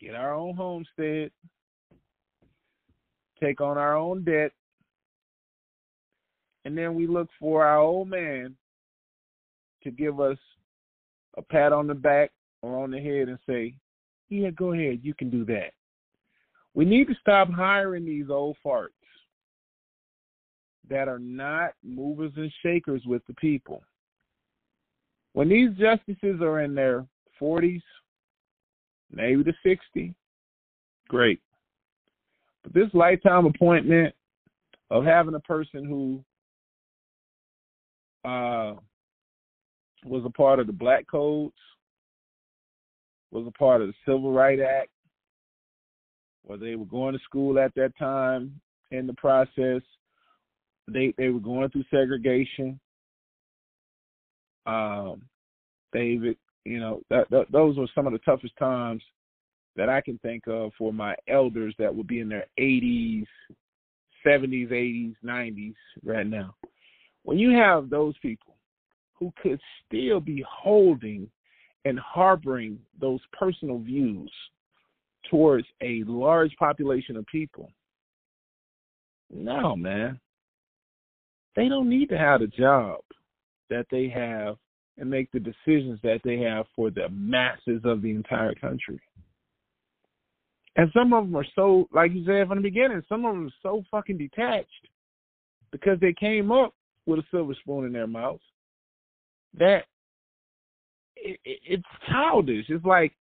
[0.00, 1.32] get our own homestead,
[3.42, 4.52] take on our own debt,
[6.64, 8.56] and then we look for our old man
[9.84, 10.38] to give us
[11.36, 12.30] a pat on the back
[12.62, 13.74] or on the head and say,
[14.28, 15.72] Yeah, go ahead, you can do that.
[16.74, 18.88] We need to stop hiring these old farts
[20.88, 23.82] that are not movers and shakers with the people.
[25.32, 27.06] When these justices are in their
[27.40, 27.82] 40s,
[29.10, 30.14] maybe to 60,
[31.08, 31.40] great.
[32.62, 34.14] But this lifetime appointment
[34.90, 36.24] of having a person who
[38.28, 38.74] uh,
[40.04, 41.54] was a part of the Black Codes,
[43.30, 44.90] was a part of the Civil Rights Act,
[46.44, 49.82] whether they were going to school at that time in the process,
[50.86, 52.78] they they were going through segregation.
[54.66, 55.22] Um,
[55.92, 59.02] David, you know, that, that those were some of the toughest times
[59.76, 63.26] that I can think of for my elders that would be in their 80s,
[64.26, 65.74] 70s, 80s, 90s
[66.04, 66.54] right now.
[67.24, 68.53] When you have those people
[69.24, 71.28] who could still be holding
[71.86, 74.30] and harboring those personal views
[75.30, 77.70] towards a large population of people,
[79.30, 80.20] no, man.
[81.56, 83.00] They don't need to have the job
[83.70, 84.56] that they have
[84.98, 89.00] and make the decisions that they have for the masses of the entire country.
[90.76, 93.46] And some of them are so, like you said from the beginning, some of them
[93.46, 94.88] are so fucking detached
[95.72, 96.74] because they came up
[97.06, 98.40] with a silver spoon in their mouth
[99.58, 99.84] that
[101.16, 102.66] it, it, it's childish.
[102.68, 103.12] It's like,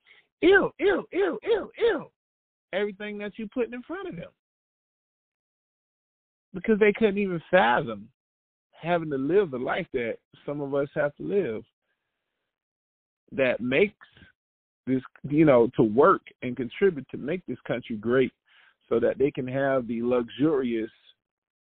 [0.41, 2.05] ew, ew, ew, ew, ew.
[2.73, 4.31] Everything that you put in front of them.
[6.53, 8.09] Because they couldn't even fathom
[8.71, 11.63] having to live the life that some of us have to live
[13.31, 13.95] that makes
[14.85, 18.31] this you know to work and contribute to make this country great
[18.89, 20.91] so that they can have the luxurious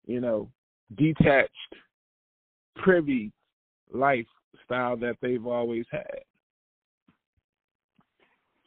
[0.06, 0.48] you know
[0.96, 1.50] detached
[2.76, 3.30] privy
[4.54, 6.20] lifestyle that they've always had.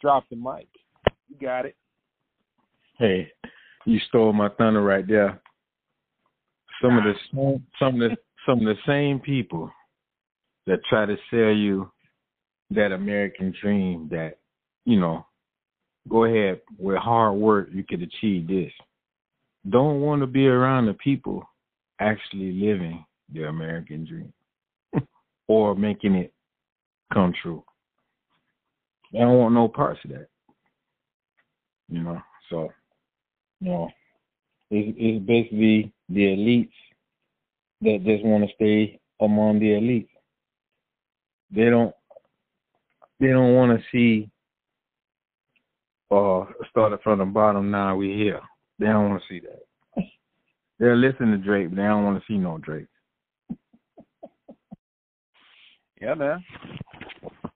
[0.01, 0.67] Drop the mic.
[1.29, 1.75] You got it.
[2.97, 3.31] Hey
[3.85, 5.39] you stole my thunder right there.
[6.81, 7.13] Some of the
[7.79, 9.71] some of the some of the same people
[10.67, 11.89] that try to sell you
[12.71, 14.39] that American dream that,
[14.85, 15.25] you know,
[16.09, 18.71] go ahead, with hard work you could achieve this.
[19.69, 21.43] Don't want to be around the people
[21.99, 24.33] actually living the American dream
[25.47, 26.33] or making it
[27.13, 27.63] come true.
[29.13, 30.27] I don't want no parts of that.
[31.89, 32.69] You know, so
[33.61, 33.89] you know,
[34.71, 36.71] it's, it's basically the elites
[37.81, 40.09] that just want to stay among the elites.
[41.51, 41.93] They don't
[43.19, 44.29] they don't want to see
[46.11, 48.41] uh started from the bottom now we here.
[48.79, 50.03] They don't want to see that.
[50.79, 52.87] They'll listen to Drake, but they don't want to see no Drake.
[56.01, 56.43] Yeah, man.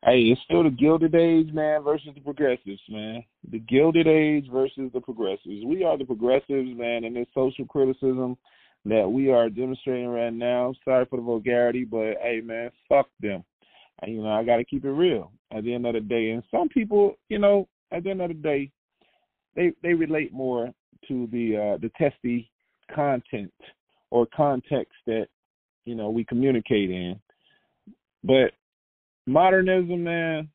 [0.04, 3.24] Hey, it's still the Gilded Age, man, versus the progressives, man.
[3.52, 5.66] The Gilded Age versus the progressives.
[5.66, 8.38] We are the progressives, man, and this social criticism
[8.86, 10.74] that we are demonstrating right now.
[10.86, 13.44] Sorry for the vulgarity, but hey, man, fuck them.
[14.08, 16.32] You know, I got to keep it real at the end of the day.
[16.32, 18.72] And some people, you know, at the end of the day,
[19.56, 20.74] they they relate more
[21.08, 22.50] to the uh, the testy
[22.94, 23.54] content
[24.12, 25.28] or context that
[25.86, 27.20] you know we communicate in.
[28.24, 28.52] But
[29.26, 30.50] modernism, man,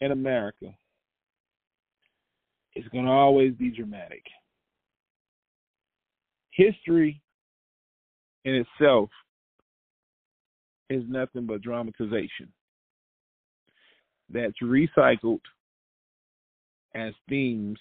[0.00, 0.74] in America,
[2.76, 4.22] is going to always be dramatic.
[6.52, 7.20] History
[8.44, 9.10] in itself
[10.88, 12.52] is nothing but dramatization
[14.28, 15.40] that's recycled
[16.94, 17.78] as themes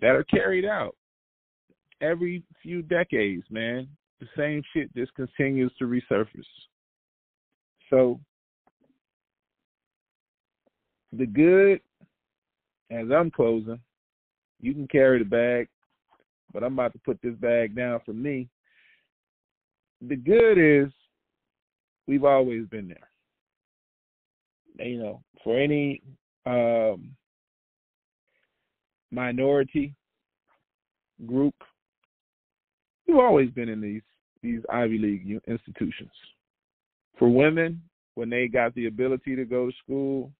[0.00, 0.96] that are carried out
[2.00, 3.88] every few decades, man.
[4.20, 6.42] The same shit just continues to resurface.
[7.90, 8.20] So,
[11.12, 11.80] the good,
[12.90, 13.80] as I'm closing,
[14.60, 15.68] you can carry the bag,
[16.52, 18.48] but I'm about to put this bag down for me.
[20.06, 20.92] The good is
[22.06, 23.08] we've always been there
[24.80, 26.02] you know, for any
[26.46, 27.14] um,
[29.10, 29.94] minority
[31.26, 31.54] group,
[33.08, 34.02] you've always been in these
[34.42, 36.12] these Ivy League institutions.
[37.18, 37.82] For women,
[38.14, 40.30] when they got the ability to go to school,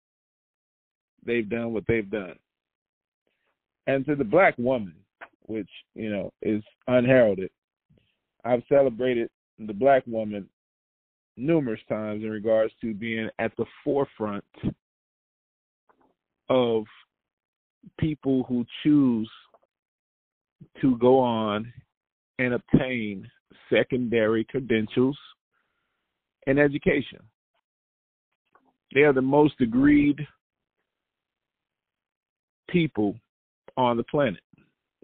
[1.27, 2.37] they've done what they've done.
[3.89, 4.95] And to the black woman,
[5.47, 7.51] which you know is unheralded,
[8.45, 10.49] I've celebrated the black woman
[11.37, 14.45] numerous times in regards to being at the forefront
[16.49, 16.85] of
[17.99, 19.31] people who choose
[20.81, 21.73] to go on
[22.39, 23.28] and obtain
[23.72, 25.18] secondary credentials
[26.47, 27.18] and education.
[28.95, 30.26] They are the most agreed
[32.68, 33.16] people
[33.76, 34.43] on the planet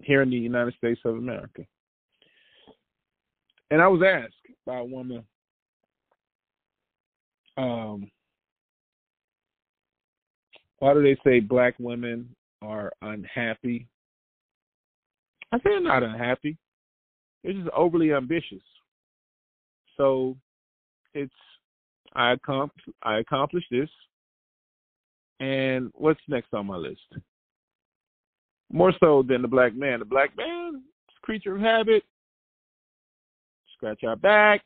[0.03, 1.65] here in the United States of America.
[3.71, 4.35] And I was asked
[4.67, 5.25] by a woman
[7.57, 8.11] um,
[10.79, 13.87] why do they say black women are unhappy?
[15.53, 16.57] I they're not unhappy.
[17.45, 18.63] They're just overly ambitious.
[19.97, 20.37] So
[21.13, 21.33] it's
[22.15, 22.71] I accom-
[23.05, 23.91] I accomplished this,
[25.39, 27.01] and what's next on my list?
[28.75, 30.01] more so than the black man.
[30.01, 32.03] The black man is creature of habit.
[33.77, 34.63] Scratch our back,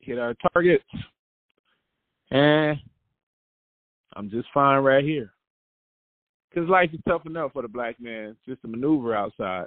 [0.00, 0.84] hit our targets,
[2.30, 2.78] and
[4.14, 5.32] I'm just fine right here.
[6.48, 9.66] Because life is tough enough for the black man just to maneuver outside.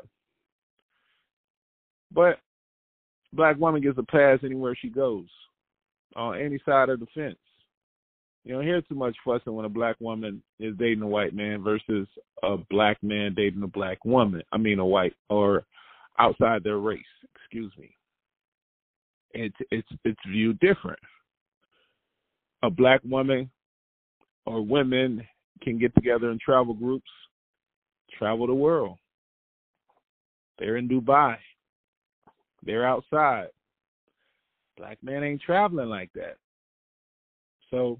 [2.13, 2.39] But
[3.33, 5.27] black woman gets a pass anywhere she goes,
[6.15, 7.37] on any side of the fence.
[8.43, 11.63] You don't hear too much fussing when a black woman is dating a white man
[11.63, 12.07] versus
[12.41, 14.41] a black man dating a black woman.
[14.51, 15.63] I mean, a white or
[16.17, 17.01] outside their race.
[17.35, 17.95] Excuse me.
[19.33, 20.99] It's it's it's viewed different.
[22.63, 23.49] A black woman
[24.45, 25.25] or women
[25.61, 27.09] can get together in travel groups,
[28.17, 28.97] travel the world.
[30.57, 31.37] They're in Dubai.
[32.63, 33.47] They're outside.
[34.77, 36.37] Black man ain't traveling like that.
[37.69, 37.99] So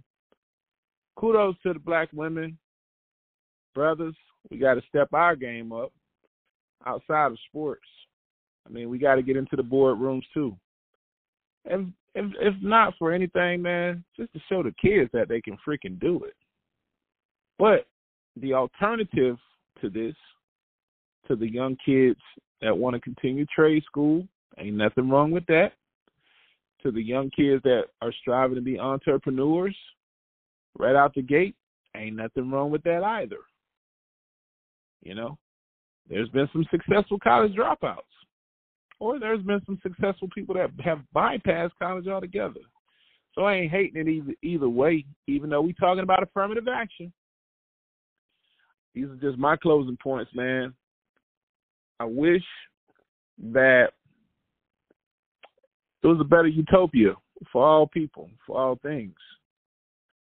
[1.15, 2.57] kudos to the black women,
[3.73, 4.15] brothers.
[4.49, 5.91] We got to step our game up
[6.85, 7.87] outside of sports.
[8.65, 10.55] I mean, we got to get into the boardrooms too.
[11.65, 15.57] And if, if not for anything, man, just to show the kids that they can
[15.67, 16.33] freaking do it.
[17.59, 17.87] But
[18.35, 19.37] the alternative
[19.81, 20.15] to this,
[21.27, 22.19] to the young kids
[22.61, 25.73] that want to continue trade school, ain't nothing wrong with that.
[26.83, 29.75] To the young kids that are striving to be entrepreneurs,
[30.77, 31.55] right out the gate,
[31.95, 33.37] ain't nothing wrong with that either.
[35.03, 35.37] You know,
[36.09, 37.97] there's been some successful college dropouts,
[38.99, 42.61] or there's been some successful people that have bypassed college altogether.
[43.33, 47.13] So I ain't hating it either either way, even though we talking about affirmative action.
[48.93, 50.73] These are just my closing points, man.
[51.99, 52.43] I wish
[53.53, 53.91] that
[56.03, 57.15] it was a better utopia
[57.51, 59.15] for all people, for all things.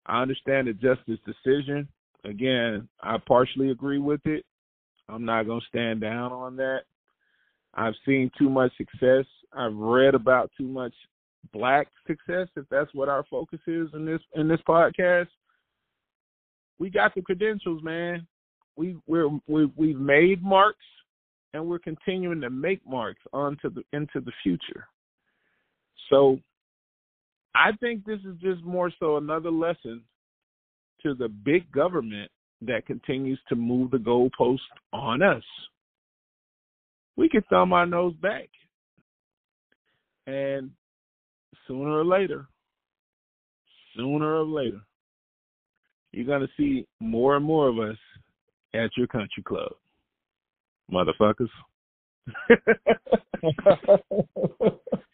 [0.07, 1.89] I understand the justice decision.
[2.25, 4.45] Again, I partially agree with it.
[5.09, 6.81] I'm not going to stand down on that.
[7.75, 9.25] I've seen too much success.
[9.53, 10.93] I've read about too much
[11.53, 15.29] black success if that's what our focus is in this in this podcast.
[16.79, 18.27] We got the credentials, man.
[18.77, 20.85] We we're we we've made marks
[21.55, 24.87] and we're continuing to make marks onto the into the future.
[26.11, 26.39] So
[27.55, 30.03] I think this is just more so another lesson
[31.03, 32.31] to the big government
[32.63, 34.59] that continues to move the goalpost
[34.93, 35.43] on us.
[37.17, 38.49] We can thumb our nose back.
[40.27, 40.71] And
[41.67, 42.47] sooner or later,
[43.97, 44.81] sooner or later,
[46.13, 47.97] you're going to see more and more of us
[48.75, 49.73] at your country club.
[50.93, 51.49] Motherfuckers.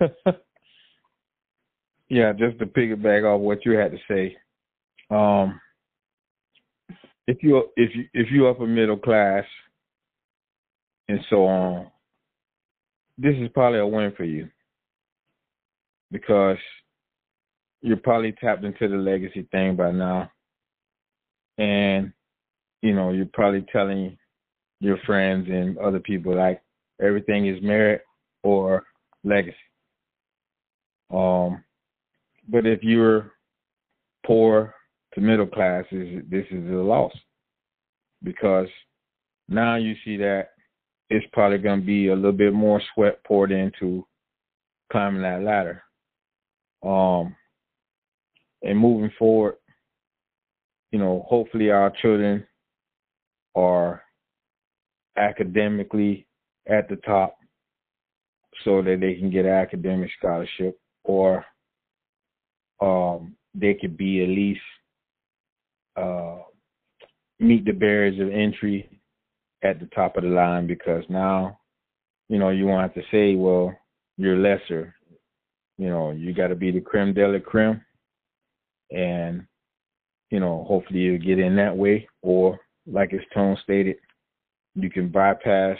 [2.08, 4.36] yeah, just to piggyback off what you had to say.
[5.10, 5.60] Um,
[7.26, 9.44] if you if you if you upper middle class
[11.08, 11.86] and so on,
[13.18, 14.48] this is probably a win for you
[16.10, 16.58] because
[17.82, 20.30] you're probably tapped into the legacy thing by now,
[21.58, 22.12] and
[22.82, 24.16] you know you're probably telling
[24.80, 26.62] your friends and other people like
[27.00, 28.02] everything is merit
[28.42, 28.84] or
[29.22, 29.56] legacy.
[31.12, 31.62] Um,
[32.48, 33.32] but if you're
[34.26, 34.74] poor
[35.14, 37.12] to middle class, this is a loss
[38.22, 38.68] because
[39.48, 40.50] now you see that
[41.10, 44.06] it's probably going to be a little bit more sweat poured into
[44.90, 45.82] climbing that ladder.
[46.82, 47.36] Um,
[48.62, 49.56] and moving forward,
[50.90, 52.46] you know, hopefully our children
[53.54, 54.02] are
[55.16, 56.26] academically
[56.66, 57.36] at the top
[58.64, 61.44] so that they can get an academic scholarship or
[62.80, 64.60] um, they could be at least
[65.96, 66.38] uh,
[67.38, 69.00] meet the barriers of entry
[69.62, 71.58] at the top of the line because now,
[72.28, 73.74] you know, you won't have to say, well,
[74.16, 74.94] you're lesser.
[75.78, 77.80] You know, you got to be the creme de la creme.
[78.90, 79.46] And,
[80.30, 82.08] you know, hopefully you get in that way.
[82.22, 83.96] Or, like his tone stated,
[84.74, 85.78] you can bypass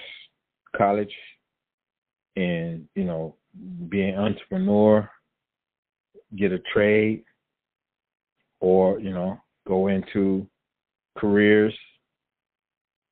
[0.77, 1.13] college
[2.37, 3.37] and, you know,
[3.89, 5.09] be an entrepreneur
[6.37, 7.25] get a trade
[8.61, 10.47] or, you know, go into
[11.17, 11.75] careers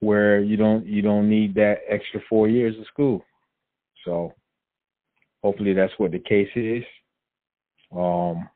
[0.01, 3.25] where you don't you don't need that extra four years of school.
[4.05, 4.33] So
[5.43, 6.85] hopefully that's what the case is.
[7.97, 8.49] Um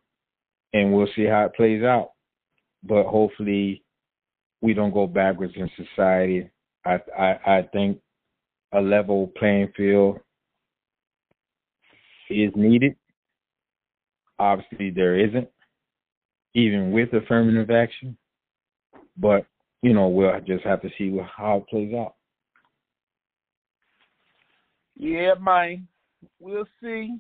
[0.73, 2.11] and we'll see how it plays out.
[2.83, 3.83] But hopefully
[4.61, 6.51] we don't go backwards in society.
[6.85, 7.99] I I, I think
[8.73, 10.19] a level playing field
[12.29, 12.97] is needed
[14.39, 15.49] Obviously, there isn't,
[16.55, 18.17] even with affirmative action.
[19.17, 19.47] But
[19.83, 22.15] you know, we'll just have to see how it plays out.
[24.97, 25.87] Yeah, man.
[26.41, 27.19] We'll see.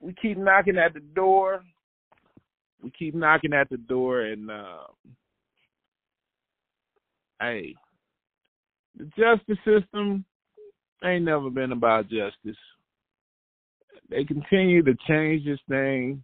[0.00, 1.62] We keep knocking at the door.
[2.82, 4.86] We keep knocking at the door, and uh,
[7.40, 7.74] hey,
[8.98, 10.24] the justice system
[11.02, 12.58] ain't never been about justice.
[14.10, 16.22] They continue to change this thing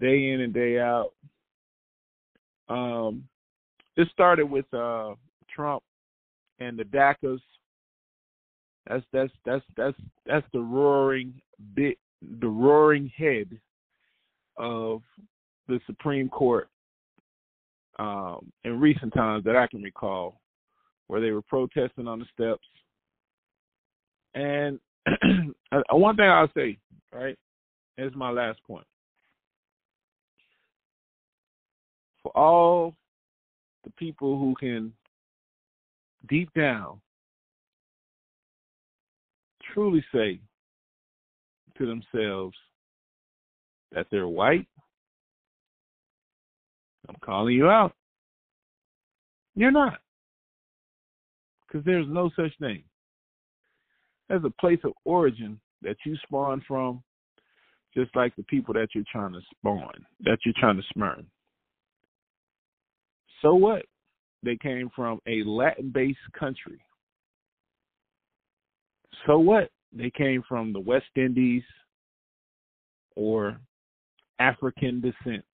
[0.00, 1.12] day in and day out.
[2.68, 3.24] Um,
[3.96, 5.14] it started with uh,
[5.54, 5.82] Trump
[6.60, 7.40] and the DACAs.
[8.88, 9.96] That's that's that's that's
[10.26, 11.34] that's the roaring
[11.74, 11.98] bit,
[12.40, 13.48] the roaring head
[14.56, 15.02] of
[15.68, 16.68] the Supreme Court
[17.98, 20.40] um, in recent times that I can recall,
[21.08, 22.66] where they were protesting on the steps.
[24.34, 24.78] And
[25.90, 26.78] one thing I'll say,
[27.12, 27.36] right,
[27.98, 28.86] is my last point.
[32.28, 32.94] For all
[33.84, 34.92] the people who can
[36.28, 37.00] deep down
[39.72, 40.38] truly say
[41.78, 42.54] to themselves
[43.92, 44.66] that they're white,
[47.08, 47.94] I'm calling you out.
[49.54, 50.00] You're not.
[51.66, 52.84] Because there's no such thing.
[54.28, 57.02] There's a place of origin that you spawn from,
[57.94, 61.26] just like the people that you're trying to spawn, that you're trying to smirn.
[63.42, 63.84] So what?
[64.42, 66.80] They came from a Latin based country.
[69.26, 69.70] So what?
[69.92, 71.62] They came from the West Indies
[73.16, 73.58] or
[74.38, 75.44] African descent,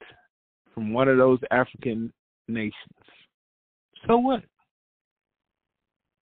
[0.75, 2.13] from one of those African
[2.49, 2.75] nations.
[4.07, 4.43] So what?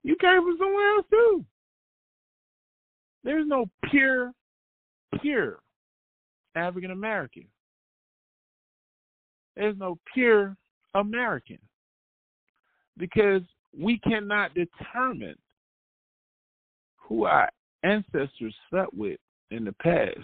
[0.05, 1.45] You came from somewhere else too.
[3.25, 4.33] There's no pure,
[5.21, 5.61] pure
[6.55, 7.47] African American.
[9.57, 10.57] There's no pure
[10.95, 11.59] American
[12.99, 13.43] because
[13.79, 15.37] we cannot determine
[16.97, 17.49] who our
[17.83, 19.19] ancestors slept with
[19.51, 20.19] in the past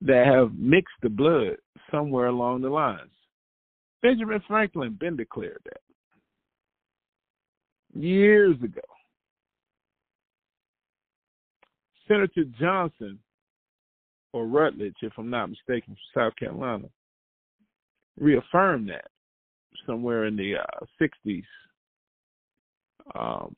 [0.00, 1.56] that have mixed the blood
[1.90, 3.10] somewhere along the lines.
[4.02, 5.80] Benjamin Franklin been declared that
[7.94, 8.80] years ago.
[12.06, 13.18] Senator Johnson
[14.32, 16.88] or Rutledge, if I'm not mistaken, from South Carolina,
[18.18, 19.06] reaffirmed that
[19.86, 21.44] somewhere in the uh, 60s
[23.14, 23.54] um,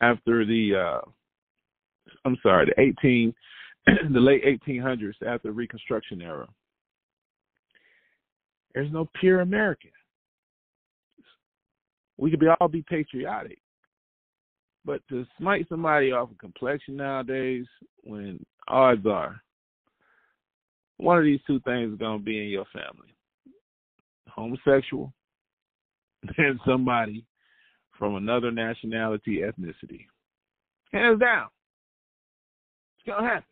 [0.00, 1.10] after the uh,
[2.24, 3.34] I'm sorry, the 18
[4.12, 6.46] the late 1800s after the Reconstruction era.
[8.74, 9.90] There's no pure American.
[12.16, 13.58] We could be all be patriotic,
[14.84, 17.64] but to smite somebody off of complexion nowadays,
[18.04, 19.42] when odds are
[21.02, 23.14] one of these two things is going to be in your family
[24.30, 25.12] homosexual
[26.38, 27.24] and somebody
[27.98, 30.06] from another nationality, ethnicity.
[30.92, 31.48] Hands down.
[32.96, 33.44] It's going to happen.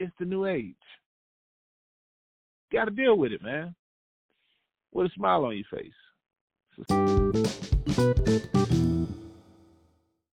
[0.00, 0.74] It's the new age.
[2.72, 3.74] Got to deal with it, man.
[4.92, 5.92] With a smile on your face.